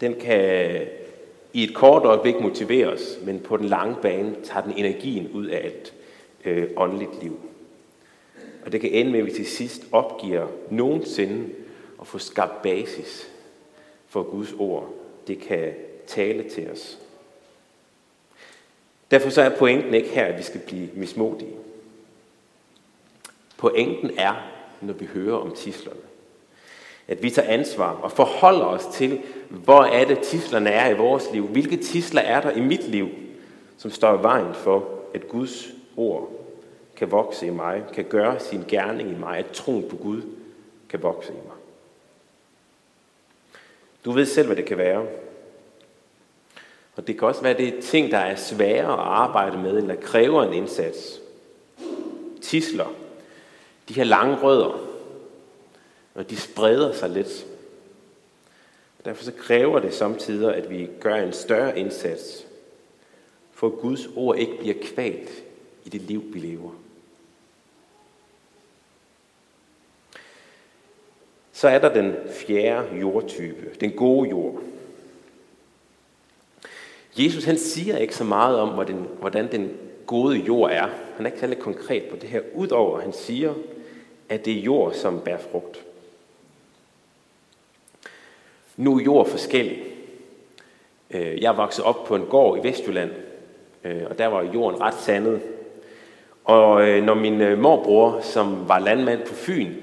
den 0.00 0.14
kan 0.20 0.70
i 1.52 1.64
et 1.64 1.74
kort 1.74 2.04
øjeblik 2.04 2.40
motivere 2.40 2.86
os, 2.86 3.18
men 3.22 3.40
på 3.40 3.56
den 3.56 3.66
lange 3.66 3.96
bane 4.02 4.34
tager 4.44 4.62
den 4.62 4.72
energien 4.76 5.28
ud 5.32 5.46
af 5.46 5.64
alt 5.64 5.94
øh, 6.44 6.68
åndeligt 6.76 7.22
liv. 7.22 7.40
Og 8.64 8.72
det 8.72 8.80
kan 8.80 8.90
ende 8.90 9.10
med, 9.10 9.20
at 9.20 9.26
vi 9.26 9.30
til 9.30 9.46
sidst 9.46 9.82
opgiver 9.92 10.48
nogensinde 10.70 11.48
at 12.00 12.06
få 12.06 12.18
skabt 12.18 12.62
basis 12.62 13.30
for 14.08 14.22
Guds 14.22 14.52
ord. 14.58 14.94
Det 15.26 15.38
kan 15.40 15.74
tale 16.06 16.48
til 16.48 16.70
os. 16.70 16.98
Derfor 19.10 19.30
så 19.30 19.42
er 19.42 19.58
pointen 19.58 19.94
ikke 19.94 20.08
her, 20.08 20.24
at 20.24 20.38
vi 20.38 20.42
skal 20.42 20.60
blive 20.60 20.88
mismodige. 20.94 21.54
Pointen 23.56 24.10
er, 24.18 24.34
når 24.80 24.92
vi 24.92 25.06
hører 25.06 25.36
om 25.36 25.54
tislerne, 25.54 26.00
at 27.08 27.22
vi 27.22 27.30
tager 27.30 27.48
ansvar 27.48 27.92
og 27.92 28.12
forholder 28.12 28.64
os 28.64 28.86
til, 28.92 29.20
hvor 29.48 29.82
er 29.82 30.04
det 30.04 30.18
tislerne 30.18 30.70
er 30.70 30.90
i 30.90 30.96
vores 30.96 31.28
liv. 31.32 31.46
Hvilke 31.46 31.76
tisler 31.76 32.20
er 32.20 32.40
der 32.40 32.50
i 32.50 32.60
mit 32.60 32.88
liv, 32.88 33.08
som 33.78 33.90
står 33.90 34.18
i 34.18 34.22
vejen 34.22 34.54
for, 34.54 34.88
at 35.14 35.28
Guds 35.28 35.68
ord 35.96 36.32
kan 36.96 37.10
vokse 37.10 37.46
i 37.46 37.50
mig, 37.50 37.84
kan 37.92 38.04
gøre 38.04 38.40
sin 38.40 38.64
gerning 38.68 39.10
i 39.10 39.14
mig, 39.14 39.38
at 39.38 39.50
troen 39.50 39.88
på 39.88 39.96
Gud 39.96 40.22
kan 40.88 41.02
vokse 41.02 41.32
i 41.32 41.36
mig. 41.36 41.56
Du 44.04 44.12
ved 44.12 44.26
selv, 44.26 44.46
hvad 44.46 44.56
det 44.56 44.64
kan 44.64 44.78
være. 44.78 45.06
Og 46.96 47.06
det 47.06 47.18
kan 47.18 47.28
også 47.28 47.42
være, 47.42 47.52
at 47.52 47.58
det 47.58 47.68
er 47.68 47.82
ting, 47.82 48.10
der 48.10 48.18
er 48.18 48.36
svære 48.36 48.92
at 48.92 48.98
arbejde 48.98 49.58
med, 49.58 49.76
eller 49.76 49.94
kræver 49.94 50.42
en 50.42 50.54
indsats. 50.54 51.20
Tisler, 52.42 52.94
de 53.88 53.94
her 53.94 54.04
lange 54.04 54.36
rødder, 54.36 54.80
og 56.14 56.30
de 56.30 56.36
spreder 56.36 56.92
sig 56.92 57.10
lidt. 57.10 57.46
Derfor 59.04 59.24
så 59.24 59.32
kræver 59.32 59.78
det 59.78 59.94
samtidig, 59.94 60.54
at 60.54 60.70
vi 60.70 60.88
gør 61.00 61.14
en 61.14 61.32
større 61.32 61.78
indsats, 61.78 62.46
for 63.52 63.66
at 63.66 63.72
Guds 63.72 64.08
ord 64.16 64.38
ikke 64.38 64.58
bliver 64.58 64.74
kvalt 64.82 65.44
i 65.84 65.88
det 65.88 66.02
liv, 66.02 66.24
vi 66.34 66.38
lever. 66.38 66.70
Så 71.52 71.68
er 71.68 71.78
der 71.78 71.94
den 71.94 72.14
fjerde 72.30 72.98
jordtype, 72.98 73.76
den 73.80 73.92
gode 73.92 74.28
jord. 74.30 74.62
Jesus 77.18 77.44
han 77.44 77.58
siger 77.58 77.96
ikke 77.96 78.16
så 78.16 78.24
meget 78.24 78.58
om, 78.58 78.68
hvordan, 78.68 79.06
hvordan 79.18 79.52
den 79.52 79.78
gode 80.06 80.36
jord 80.36 80.70
er. 80.70 80.88
Han 81.16 81.26
er 81.26 81.30
ikke 81.30 81.40
særlig 81.40 81.58
konkret 81.58 82.04
på 82.04 82.16
det 82.16 82.28
her, 82.28 82.40
udover 82.54 82.96
at 82.96 83.02
han 83.02 83.12
siger, 83.12 83.54
at 84.28 84.44
det 84.44 84.58
er 84.58 84.62
jord, 84.62 84.92
som 84.94 85.20
bærer 85.20 85.38
frugt. 85.38 85.84
Nu 88.76 88.98
er 88.98 89.02
jord 89.02 89.28
forskellig. 89.28 89.82
Øh, 91.10 91.42
jeg 91.42 91.52
er 91.52 91.56
vokset 91.56 91.84
op 91.84 92.04
på 92.04 92.16
en 92.16 92.26
gård 92.26 92.58
i 92.58 92.68
Vestjylland, 92.68 93.10
øh, 93.84 94.02
og 94.10 94.18
der 94.18 94.26
var 94.26 94.42
jorden 94.42 94.80
ret 94.80 94.94
sandet. 94.94 95.42
Og 96.44 96.88
øh, 96.88 97.04
når 97.04 97.14
min 97.14 97.40
øh, 97.40 97.58
morbror, 97.58 98.20
som 98.20 98.68
var 98.68 98.78
landmand 98.78 99.20
på 99.20 99.34
Fyn, 99.34 99.74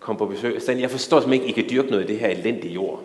kom 0.00 0.16
på 0.16 0.26
besøg, 0.26 0.62
så 0.62 0.72
jeg 0.72 0.90
forstår 0.90 1.20
simpelthen 1.20 1.48
ikke, 1.48 1.60
at 1.60 1.64
I 1.64 1.68
kan 1.68 1.76
dyrke 1.76 1.90
noget 1.90 2.02
af 2.02 2.08
det 2.08 2.18
her 2.18 2.28
elendige 2.28 2.74
jord. 2.74 3.02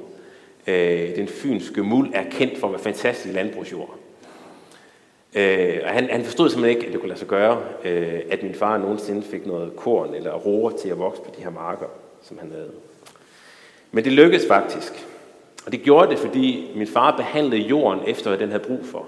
Øh, 0.68 1.16
den 1.16 1.28
fynske 1.28 1.84
muld 1.84 2.10
er 2.14 2.24
kendt 2.32 2.58
for 2.58 2.68
at 2.68 2.74
være 2.74 2.82
fantastisk 2.82 3.36
landbrugsjord. 3.36 3.96
Øh, 5.36 5.80
og 5.84 5.90
han, 5.90 6.10
han 6.10 6.24
forstod 6.24 6.50
simpelthen 6.50 6.78
ikke, 6.78 6.88
at 6.88 6.94
det 6.94 7.02
kunne 7.02 7.10
lade 7.10 7.20
sig 7.20 7.28
gøre, 7.28 7.62
at 8.30 8.44
min 8.44 8.56
far 8.56 8.78
nogensinde 8.78 9.22
fik 9.22 9.46
noget 9.46 9.76
korn 9.76 10.14
eller 10.14 10.34
roer 10.34 10.70
til 10.70 10.90
at 10.90 11.00
vokse 11.00 11.22
på 11.22 11.30
de 11.38 11.44
her 11.44 11.50
marker, 11.50 11.88
som 12.22 12.38
han 12.38 12.52
havde. 12.52 12.72
Men 13.92 14.04
det 14.04 14.12
lykkedes 14.12 14.48
faktisk. 14.48 15.08
Og 15.66 15.72
det 15.72 15.82
gjorde 15.82 16.10
det, 16.10 16.20
fordi 16.20 16.72
min 16.76 16.88
far 16.88 17.18
behandlede 17.18 17.62
jorden 17.62 18.00
efter, 18.08 18.30
hvad 18.30 18.40
den 18.40 18.50
havde 18.50 18.64
brug 18.64 18.86
for. 18.86 19.06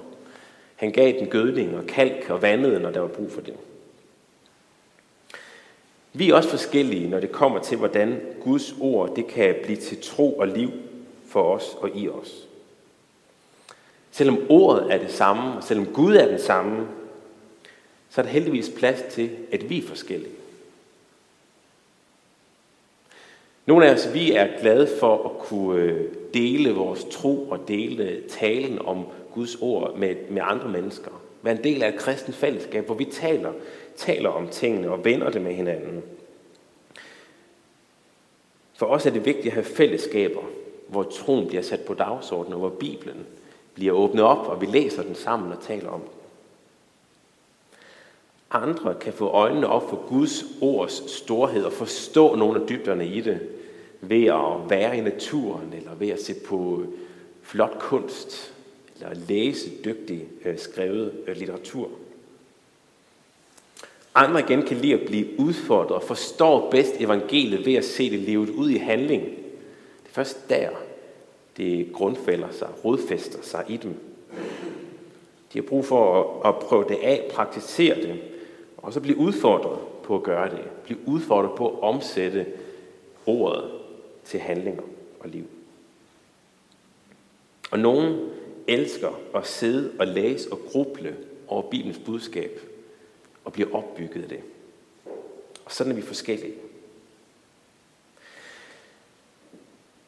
Han 0.75 0.91
gav 0.91 1.13
den 1.19 1.27
gødning 1.27 1.77
og 1.77 1.85
kalk 1.87 2.29
og 2.29 2.41
vandede, 2.41 2.79
når 2.79 2.91
der 2.91 2.99
var 2.99 3.07
brug 3.07 3.31
for 3.31 3.41
det. 3.41 3.53
Vi 6.13 6.29
er 6.29 6.35
også 6.35 6.49
forskellige, 6.49 7.09
når 7.09 7.19
det 7.19 7.31
kommer 7.31 7.59
til, 7.59 7.77
hvordan 7.77 8.21
Guds 8.43 8.75
ord 8.79 9.15
det 9.15 9.27
kan 9.27 9.55
blive 9.63 9.77
til 9.77 10.01
tro 10.01 10.33
og 10.33 10.47
liv 10.47 10.71
for 11.27 11.43
os 11.43 11.77
og 11.79 11.89
i 11.95 12.09
os. 12.09 12.47
Selvom 14.11 14.39
ordet 14.49 14.93
er 14.93 14.97
det 14.97 15.11
samme, 15.11 15.57
og 15.57 15.63
selvom 15.63 15.85
Gud 15.85 16.15
er 16.15 16.27
den 16.27 16.39
samme, 16.39 16.87
så 18.09 18.21
er 18.21 18.25
der 18.25 18.31
heldigvis 18.31 18.71
plads 18.77 19.01
til, 19.13 19.29
at 19.51 19.69
vi 19.69 19.77
er 19.77 19.87
forskellige. 19.87 20.33
Nogle 23.65 23.87
af 23.87 23.93
os, 23.93 24.13
vi 24.13 24.31
er 24.31 24.59
glade 24.61 24.89
for 24.99 25.25
at 25.25 25.47
kunne 25.47 25.81
øh, 25.81 26.13
dele 26.33 26.71
vores 26.71 27.05
tro 27.11 27.49
og 27.49 27.67
dele 27.67 28.23
talen 28.29 28.85
om 28.85 29.05
Guds 29.33 29.55
ord 29.61 29.97
med, 29.97 30.15
med 30.29 30.41
andre 30.45 30.69
mennesker. 30.69 31.11
Være 31.43 31.55
en 31.57 31.63
del 31.63 31.83
af 31.83 31.89
et 31.89 31.99
kristent 31.99 32.35
fællesskab, 32.35 32.85
hvor 32.85 32.95
vi 32.95 33.05
taler, 33.05 33.53
taler 33.95 34.29
om 34.29 34.47
tingene 34.47 34.91
og 34.91 35.05
vender 35.05 35.29
det 35.29 35.41
med 35.41 35.53
hinanden. 35.53 36.03
For 38.73 38.85
os 38.85 39.05
er 39.05 39.09
det 39.09 39.25
vigtigt 39.25 39.47
at 39.47 39.53
have 39.53 39.63
fællesskaber, 39.63 40.41
hvor 40.87 41.03
troen 41.03 41.47
bliver 41.47 41.63
sat 41.63 41.81
på 41.81 41.93
dagsordenen, 41.93 42.53
og 42.53 42.59
hvor 42.59 42.69
Bibelen 42.69 43.25
bliver 43.73 43.93
åbnet 43.93 44.23
op, 44.23 44.47
og 44.47 44.61
vi 44.61 44.65
læser 44.65 45.03
den 45.03 45.15
sammen 45.15 45.51
og 45.51 45.61
taler 45.61 45.89
om 45.89 45.99
den. 45.99 46.09
Andre 48.51 48.95
kan 48.95 49.13
få 49.13 49.27
øjnene 49.27 49.67
op 49.67 49.89
for 49.89 50.07
Guds 50.07 50.43
ords 50.61 51.11
storhed 51.11 51.63
og 51.63 51.73
forstå 51.73 52.35
nogle 52.35 52.61
af 52.61 52.67
dybderne 52.67 53.07
i 53.07 53.21
det 53.21 53.49
ved 54.01 54.25
at 54.25 54.69
være 54.69 54.97
i 54.97 55.01
naturen, 55.01 55.73
eller 55.73 55.95
ved 55.95 56.09
at 56.09 56.21
se 56.21 56.33
på 56.47 56.83
flot 57.41 57.79
kunst, 57.79 58.52
eller 58.95 59.13
læse 59.27 59.69
dygtig 59.85 60.27
øh, 60.45 60.59
skrevet 60.59 61.13
øh, 61.27 61.37
litteratur. 61.37 61.89
Andre 64.15 64.39
igen 64.39 64.61
kan 64.61 64.77
lide 64.77 64.93
at 64.93 65.07
blive 65.07 65.39
udfordret 65.39 65.91
og 65.91 66.03
forstår 66.03 66.71
bedst 66.71 66.95
evangeliet 66.99 67.65
ved 67.65 67.73
at 67.73 67.85
se 67.85 68.11
det 68.11 68.19
levet 68.19 68.49
ud 68.49 68.69
i 68.69 68.77
handling. 68.77 69.23
Det 69.23 70.09
er 70.09 70.13
først 70.13 70.49
der, 70.49 70.69
det 71.57 71.93
grundfælder 71.93 72.51
sig, 72.51 72.67
rodfæster 72.85 73.41
sig 73.41 73.65
i 73.67 73.77
dem. 73.77 73.93
De 75.53 75.59
har 75.59 75.61
brug 75.61 75.85
for 75.85 76.21
at, 76.43 76.49
at 76.49 76.59
prøve 76.59 76.85
det 76.89 76.97
af, 77.03 77.29
praktisere 77.31 77.95
det, 77.95 78.21
og 78.77 78.93
så 78.93 78.99
blive 78.99 79.17
udfordret 79.17 79.79
på 80.03 80.15
at 80.15 80.23
gøre 80.23 80.49
det. 80.49 80.61
Blive 80.83 80.99
udfordret 81.05 81.57
på 81.57 81.69
at 81.69 81.79
omsætte 81.81 82.45
ordet 83.25 83.71
til 84.25 84.39
handlinger 84.39 84.83
og 85.19 85.29
liv. 85.29 85.43
Og 87.71 87.79
nogen 87.79 88.29
elsker 88.67 89.19
at 89.35 89.47
sidde 89.47 89.91
og 89.99 90.07
læse 90.07 90.51
og 90.51 90.59
gruble 90.71 91.17
over 91.47 91.69
Bibelens 91.69 91.99
budskab 92.05 92.59
og 93.45 93.53
bliver 93.53 93.75
opbygget 93.75 94.23
af 94.23 94.29
det. 94.29 94.41
Og 95.65 95.71
sådan 95.71 95.91
er 95.91 95.95
vi 95.95 96.01
forskellige. 96.01 96.53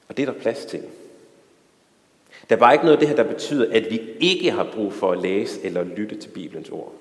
Og 0.08 0.18
det 0.18 0.28
er 0.28 0.34
der 0.34 0.40
plads 0.40 0.66
til. 0.66 0.84
Der 2.50 2.56
er 2.56 2.60
bare 2.60 2.74
ikke 2.74 2.86
noget 2.86 2.98
af 2.98 3.00
det 3.00 3.08
her, 3.08 3.16
der 3.16 3.34
betyder, 3.34 3.74
at 3.74 3.92
vi 3.92 4.02
ikke 4.20 4.52
har 4.52 4.72
brug 4.74 4.94
for 4.94 5.12
at 5.12 5.22
læse 5.22 5.64
eller 5.64 5.84
lytte 5.84 6.16
til 6.16 6.30
Bibelens 6.30 6.70
ord. 6.70 6.94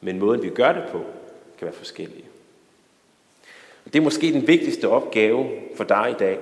Men 0.00 0.18
måden, 0.18 0.42
vi 0.42 0.50
gør 0.50 0.72
det 0.72 0.84
på, 0.92 0.98
kan 1.58 1.66
være 1.66 1.74
forskellige. 1.74 2.24
Og 3.84 3.92
det 3.92 3.98
er 3.98 4.02
måske 4.02 4.32
den 4.32 4.46
vigtigste 4.46 4.88
opgave 4.88 5.50
for 5.76 5.84
dig 5.84 6.10
i 6.10 6.18
dag. 6.18 6.38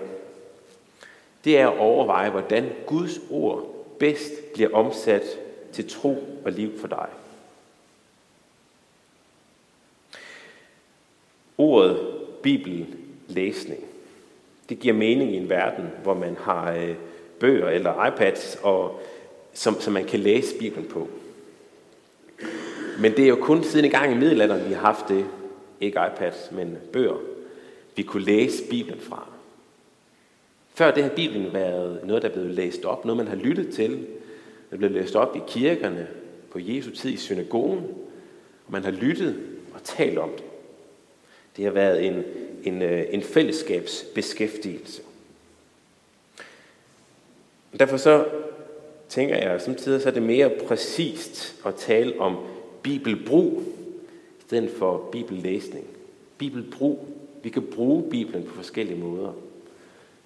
Det 1.44 1.59
er 1.59 1.68
at 1.68 1.78
overveje, 1.78 2.30
hvordan 2.30 2.70
Guds 2.87 3.20
ord 3.30 3.87
bedst 3.98 4.52
bliver 4.54 4.74
omsat 4.74 5.22
til 5.72 5.88
tro 5.88 6.40
og 6.44 6.52
liv 6.52 6.78
for 6.78 6.88
dig. 6.88 7.09
Ordet 11.59 12.00
bibellæsning, 12.42 13.80
det 14.68 14.78
giver 14.78 14.94
mening 14.94 15.33
i 15.33 15.37
en 15.37 15.48
verden, 15.48 15.90
hvor 16.02 16.14
man 16.14 16.37
har 16.40 16.72
øh, 16.72 16.94
bøger 17.40 17.68
eller 17.68 18.07
iPads, 18.07 18.59
og, 18.62 19.00
som, 19.52 19.80
som 19.80 19.92
man 19.92 20.04
kan 20.04 20.20
læse 20.20 20.59
Bibelen 20.59 20.88
på. 20.88 21.09
Men 23.00 23.12
det 23.12 23.24
er 23.24 23.28
jo 23.28 23.37
kun 23.37 23.64
siden 23.64 23.85
i 23.85 23.88
gang 23.88 24.12
i 24.12 24.18
middelalderen, 24.18 24.68
vi 24.68 24.74
har 24.74 24.80
haft 24.80 25.09
det, 25.09 25.26
ikke 25.80 26.00
iPads, 26.14 26.50
men 26.52 26.78
bøger, 26.92 27.16
vi 27.96 28.02
kunne 28.02 28.24
læse 28.24 28.64
Bibelen 28.70 29.00
fra. 29.00 29.34
Før 30.74 30.90
det 30.90 31.02
har 31.02 31.10
Bibelen 31.10 31.52
været 31.52 32.00
noget, 32.04 32.22
der 32.22 32.28
er 32.28 32.32
blevet 32.32 32.50
læst 32.50 32.84
op, 32.84 33.04
noget 33.04 33.16
man 33.16 33.28
har 33.28 33.37
lyttet 33.37 33.74
til. 33.74 33.90
Det 33.90 34.72
er 34.72 34.76
blevet 34.76 34.94
læst 34.94 35.16
op 35.16 35.37
i 35.37 35.40
kirkerne, 35.46 36.08
på 36.50 36.58
Jesu 36.58 36.90
tid 36.90 37.10
i 37.10 37.16
synagogen, 37.16 37.78
og 38.66 38.72
man 38.72 38.84
har 38.84 38.90
lyttet 38.90 39.37
og 39.74 39.82
talt 39.84 40.18
om 40.18 40.30
det. 40.30 40.44
Det 41.56 41.64
har 41.64 41.72
været 41.72 42.06
en, 42.06 42.22
en, 42.64 42.82
øh, 42.82 43.04
en 43.10 43.22
fællesskabsbeskæftigelse. 43.22 45.02
Derfor 47.80 47.96
så 47.96 48.26
tænker 49.08 49.37
jeg, 49.37 49.50
at 49.50 49.62
samtidig 49.62 50.02
så 50.02 50.08
er 50.08 50.12
det 50.12 50.22
mere 50.22 50.50
præcist 50.66 51.56
at 51.66 51.74
tale 51.74 52.20
om 52.20 52.37
bibelbrug, 52.82 53.62
i 54.38 54.42
stedet 54.46 54.70
for 54.70 55.08
bibellæsning. 55.12 55.87
Bibelbrug. 56.38 57.08
Vi 57.42 57.48
kan 57.48 57.62
bruge 57.62 58.10
Bibelen 58.10 58.44
på 58.44 58.54
forskellige 58.54 58.98
måder. 58.98 59.32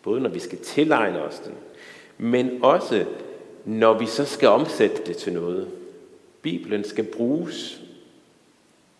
Både 0.08 0.20
når 0.20 0.30
vi 0.30 0.38
skal 0.38 0.58
tilegne 0.58 1.22
os 1.22 1.38
den, 1.38 1.54
men 2.18 2.64
også 2.64 3.06
når 3.64 3.98
vi 3.98 4.06
så 4.06 4.24
skal 4.24 4.48
omsætte 4.48 5.04
det 5.06 5.16
til 5.16 5.32
noget. 5.32 5.68
Bibelen 6.42 6.84
skal 6.84 7.04
bruges. 7.04 7.82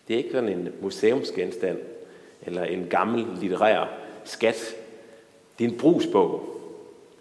Det 0.07 0.13
er 0.13 0.17
ikke 0.17 0.31
sådan 0.31 0.49
en 0.49 0.69
museumsgenstand 0.81 1.77
eller 2.41 2.63
en 2.63 2.87
gammel 2.89 3.27
litterær 3.41 3.87
skat. 4.23 4.75
Det 5.59 5.65
er 5.65 5.69
en 5.69 5.77
brugsbog. 5.77 6.61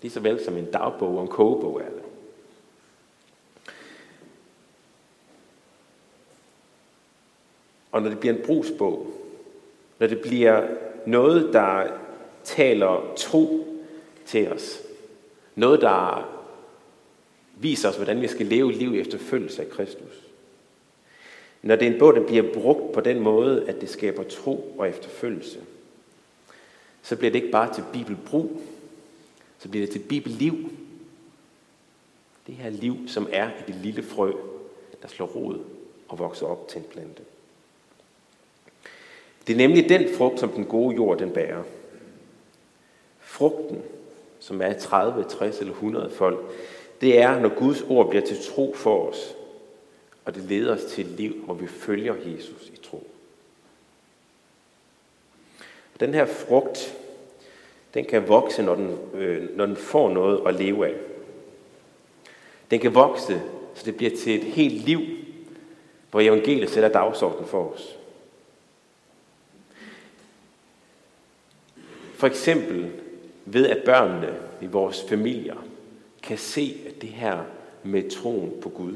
Lige 0.03 0.12
så 0.12 0.20
vel 0.20 0.44
som 0.44 0.57
en 0.57 0.70
dagbog 0.70 1.16
og 1.16 1.22
en 1.22 1.29
kogebog 1.29 1.81
er 1.81 1.90
det. 1.90 2.03
Og 7.92 8.03
når 8.03 8.09
det 8.09 8.20
bliver 8.20 8.35
en 8.35 8.42
brugsbog, 8.46 9.07
når 9.98 10.07
det 10.07 10.20
bliver 10.20 10.66
noget, 11.07 11.53
der 11.53 11.87
taler 12.44 13.12
tro 13.16 13.67
til 14.28 14.52
os, 14.52 14.80
noget, 15.54 15.80
der 15.80 16.28
viser 17.56 17.88
os, 17.88 17.96
hvordan 17.96 18.20
vi 18.20 18.28
skal 18.28 18.46
leve 18.46 18.72
liv 18.72 19.00
efter 19.00 19.18
følgelse 19.18 19.62
af 19.62 19.70
Kristus. 19.70 20.24
Når 21.62 21.76
det 21.76 21.88
er 21.88 21.92
en 21.92 21.98
bog, 21.98 22.14
der 22.14 22.26
bliver 22.26 22.52
brugt 22.54 22.92
på 22.92 23.00
den 23.00 23.20
måde, 23.20 23.68
at 23.68 23.80
det 23.80 23.90
skaber 23.90 24.22
tro 24.22 24.74
og 24.78 24.88
efterfølgelse, 24.88 25.58
så 27.02 27.16
bliver 27.16 27.30
det 27.30 27.38
ikke 27.38 27.52
bare 27.52 27.74
til 27.74 27.84
bibelbrug, 27.92 28.62
så 29.58 29.68
bliver 29.68 29.86
det 29.86 29.92
til 29.92 30.08
bibelliv. 30.08 30.70
Det 32.46 32.54
her 32.54 32.70
liv, 32.70 32.96
som 33.06 33.28
er 33.32 33.50
i 33.50 33.62
det 33.66 33.74
lille 33.74 34.02
frø, 34.02 34.32
der 35.02 35.08
slår 35.08 35.26
rod 35.26 35.58
og 36.08 36.18
vokser 36.18 36.46
op 36.46 36.68
til 36.68 36.78
en 36.78 36.86
plante. 36.90 37.22
Det 39.46 39.52
er 39.52 39.56
nemlig 39.56 39.88
den 39.88 40.14
frugt, 40.16 40.40
som 40.40 40.48
den 40.48 40.64
gode 40.64 40.94
jord 40.94 41.18
den 41.18 41.30
bærer. 41.30 41.62
Frugten, 43.20 43.82
som 44.40 44.62
er 44.62 44.72
30, 44.72 45.24
60 45.24 45.59
eller 45.59 45.72
100 45.72 46.11
folk, 46.11 46.38
det 47.01 47.18
er, 47.20 47.40
når 47.40 47.59
Guds 47.59 47.83
ord 47.83 48.09
bliver 48.09 48.27
til 48.27 48.37
tro 48.42 48.74
for 48.77 49.09
os, 49.09 49.35
og 50.24 50.35
det 50.35 50.42
leder 50.42 50.74
os 50.74 50.85
til 50.85 51.07
et 51.07 51.11
liv, 51.11 51.35
hvor 51.44 51.55
vi 51.55 51.66
følger 51.66 52.14
Jesus 52.27 52.70
i 52.72 52.77
tro. 52.77 53.07
Den 56.01 56.14
her 56.14 56.27
frugt, 56.27 56.96
den 57.94 58.05
kan 58.05 58.29
vokse, 58.29 58.62
når 58.62 58.74
den, 58.74 58.98
øh, 59.14 59.57
når 59.57 59.66
den 59.66 59.77
får 59.77 60.11
noget 60.11 60.42
at 60.46 60.55
leve 60.55 60.87
af. 60.87 60.94
Den 62.70 62.81
kan 62.81 62.94
vokse, 62.94 63.42
så 63.74 63.85
det 63.85 63.96
bliver 63.96 64.16
til 64.16 64.35
et 64.35 64.44
helt 64.44 64.85
liv, 64.85 65.01
hvor 66.11 66.20
evangeliet 66.20 66.70
sætter 66.70 66.88
dagsordenen 66.88 67.46
for 67.46 67.72
os. 67.72 67.98
For 72.14 72.27
eksempel 72.27 72.90
ved, 73.52 73.66
at 73.66 73.82
børnene 73.84 74.34
i 74.61 74.66
vores 74.66 75.04
familier 75.08 75.64
kan 76.22 76.38
se, 76.38 76.76
at 76.88 77.02
det 77.02 77.08
her 77.08 77.38
med 77.82 78.11
troen 78.11 78.52
på 78.61 78.68
Gud, 78.68 78.94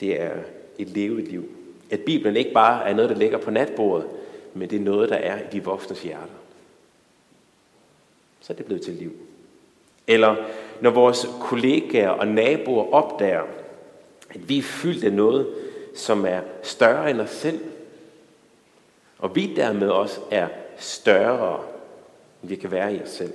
det 0.00 0.20
er 0.20 0.32
et 0.78 0.88
levet 0.88 1.28
liv. 1.28 1.48
At 1.90 2.00
Bibelen 2.00 2.36
ikke 2.36 2.52
bare 2.52 2.88
er 2.88 2.94
noget, 2.94 3.10
der 3.10 3.16
ligger 3.16 3.38
på 3.38 3.50
natbordet, 3.50 4.06
men 4.54 4.70
det 4.70 4.76
er 4.76 4.84
noget, 4.84 5.08
der 5.08 5.16
er 5.16 5.38
i 5.38 5.46
de 5.52 5.64
voksnes 5.64 6.02
hjerter. 6.02 6.38
Så 8.40 8.52
er 8.52 8.56
det 8.56 8.66
blevet 8.66 8.82
til 8.82 8.94
liv. 8.94 9.12
Eller 10.06 10.36
når 10.80 10.90
vores 10.90 11.26
kollegaer 11.40 12.08
og 12.08 12.28
naboer 12.28 12.92
opdager, 12.92 13.42
at 14.30 14.48
vi 14.48 14.58
er 14.58 14.62
fyldt 14.62 15.04
af 15.04 15.12
noget, 15.12 15.46
som 15.94 16.26
er 16.26 16.40
større 16.62 17.10
end 17.10 17.20
os 17.20 17.30
selv, 17.30 17.60
og 19.18 19.36
vi 19.36 19.54
dermed 19.54 19.88
også 19.88 20.20
er 20.30 20.48
større, 20.78 21.64
vi 22.42 22.56
kan 22.56 22.70
være 22.70 22.94
i 22.94 23.02
os 23.02 23.10
selv. 23.10 23.32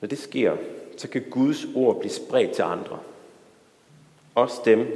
Når 0.00 0.08
det 0.08 0.18
sker, 0.18 0.56
så 0.96 1.08
kan 1.08 1.24
Guds 1.30 1.66
ord 1.74 1.98
blive 2.00 2.12
spredt 2.12 2.52
til 2.52 2.62
andre. 2.62 3.00
Også 4.34 4.60
dem, 4.64 4.86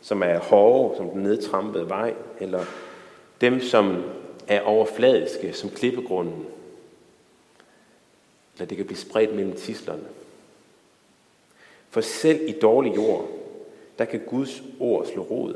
som 0.00 0.22
er 0.22 0.38
hårde, 0.38 0.96
som 0.96 1.08
den 1.08 1.22
nedtrampede 1.22 1.88
vej, 1.88 2.14
eller 2.40 2.64
dem, 3.40 3.60
som 3.60 4.04
er 4.48 4.60
overfladiske, 4.60 5.52
som 5.52 5.70
klippegrunden. 5.70 6.46
Eller 8.54 8.66
det 8.66 8.76
kan 8.76 8.86
blive 8.86 8.98
spredt 8.98 9.34
mellem 9.34 9.56
tislerne. 9.56 10.04
For 11.90 12.00
selv 12.00 12.48
i 12.48 12.52
dårlig 12.52 12.96
jord, 12.96 13.28
der 13.98 14.04
kan 14.04 14.20
Guds 14.26 14.62
ord 14.80 15.06
slå 15.06 15.22
rod, 15.22 15.54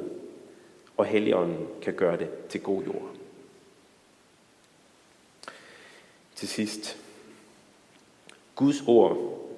og 0.96 1.06
Helligånden 1.06 1.66
kan 1.82 1.94
gøre 1.94 2.16
det 2.16 2.28
til 2.48 2.62
god 2.62 2.82
jord. 2.82 3.10
Til 6.34 6.48
sidst. 6.48 6.96
Guds 8.54 8.82
ord, 8.86 9.16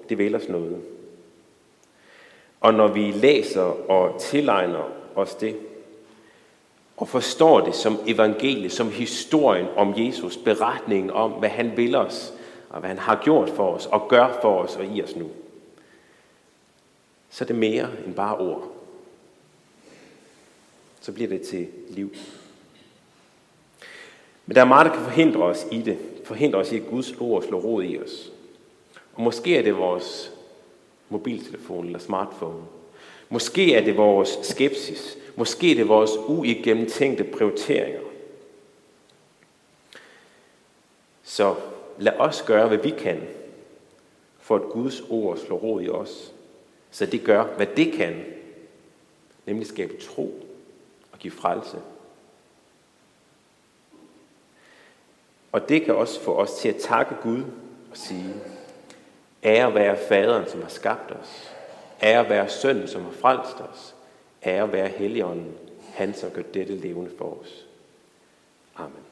det 0.08 0.18
vil 0.18 0.34
os 0.34 0.48
noget. 0.48 0.82
Og 2.60 2.74
når 2.74 2.88
vi 2.88 3.10
læser 3.10 3.90
og 3.90 4.20
tilegner 4.20 4.90
os 5.14 5.34
det, 5.34 5.56
og 6.96 7.08
forstår 7.08 7.60
det 7.60 7.74
som 7.74 7.98
evangeliet, 8.06 8.72
som 8.72 8.90
historien 8.90 9.66
om 9.76 9.94
Jesus, 9.96 10.36
beretningen 10.36 11.10
om, 11.10 11.30
hvad 11.30 11.48
han 11.48 11.76
vil 11.76 11.94
os, 11.94 12.34
og 12.68 12.80
hvad 12.80 12.88
han 12.88 12.98
har 12.98 13.20
gjort 13.24 13.50
for 13.50 13.74
os, 13.74 13.86
og 13.86 14.08
gør 14.08 14.38
for 14.42 14.58
os 14.62 14.76
og 14.76 14.84
i 14.84 15.02
os 15.02 15.16
nu, 15.16 15.30
så 17.30 17.44
er 17.44 17.46
det 17.46 17.56
mere 17.56 17.88
end 18.06 18.14
bare 18.14 18.36
ord. 18.36 18.77
Så 21.00 21.12
bliver 21.12 21.28
det 21.28 21.42
til 21.42 21.66
liv. 21.88 22.14
Men 24.46 24.54
der 24.54 24.60
er 24.60 24.66
meget, 24.66 24.86
der 24.86 24.92
kan 24.92 25.04
forhindre 25.04 25.42
os 25.42 25.66
i 25.72 25.82
det. 25.82 25.98
Forhindre 26.24 26.58
os 26.58 26.72
i, 26.72 26.76
at 26.76 26.86
Guds 26.90 27.12
ord 27.20 27.42
slår 27.42 27.60
rod 27.60 27.84
i 27.84 27.98
os. 27.98 28.32
Og 29.14 29.22
måske 29.22 29.56
er 29.56 29.62
det 29.62 29.76
vores 29.76 30.32
mobiltelefon 31.08 31.86
eller 31.86 31.98
smartphone. 31.98 32.62
Måske 33.28 33.74
er 33.74 33.84
det 33.84 33.96
vores 33.96 34.38
skepsis. 34.42 35.18
Måske 35.36 35.70
er 35.70 35.74
det 35.74 35.88
vores 35.88 36.10
uigennemtænkte 36.26 37.24
prioriteringer. 37.24 38.00
Så 41.22 41.54
lad 41.98 42.12
os 42.12 42.42
gøre, 42.42 42.68
hvad 42.68 42.78
vi 42.78 42.90
kan, 42.90 43.20
for 44.38 44.56
at 44.56 44.62
Guds 44.62 45.00
ord 45.10 45.36
slår 45.36 45.56
rod 45.56 45.82
i 45.82 45.88
os. 45.88 46.32
Så 46.90 47.06
det 47.06 47.24
gør, 47.24 47.44
hvad 47.44 47.66
det 47.66 47.92
kan, 47.92 48.24
nemlig 49.46 49.66
skabe 49.66 49.96
tro 50.00 50.47
og 51.18 51.22
give 51.22 51.32
frelse. 51.32 51.78
Og 55.52 55.68
det 55.68 55.84
kan 55.84 55.94
også 55.94 56.20
få 56.20 56.34
os 56.34 56.54
til 56.54 56.68
at 56.68 56.76
takke 56.76 57.14
Gud 57.22 57.42
og 57.90 57.96
sige, 57.96 58.34
ære 59.44 59.74
være 59.74 59.96
faderen, 60.08 60.48
som 60.48 60.62
har 60.62 60.68
skabt 60.68 61.10
os. 61.10 61.54
Ære 62.02 62.28
være 62.28 62.48
sønnen, 62.48 62.88
som 62.88 63.02
har 63.02 63.10
frelst 63.10 63.60
os. 63.60 63.94
Ære 64.46 64.72
være 64.72 64.88
helligånden, 64.88 65.54
han 65.94 66.14
som 66.14 66.30
gør 66.30 66.42
dette 66.42 66.76
levende 66.76 67.10
for 67.18 67.40
os. 67.40 67.66
Amen. 68.76 69.07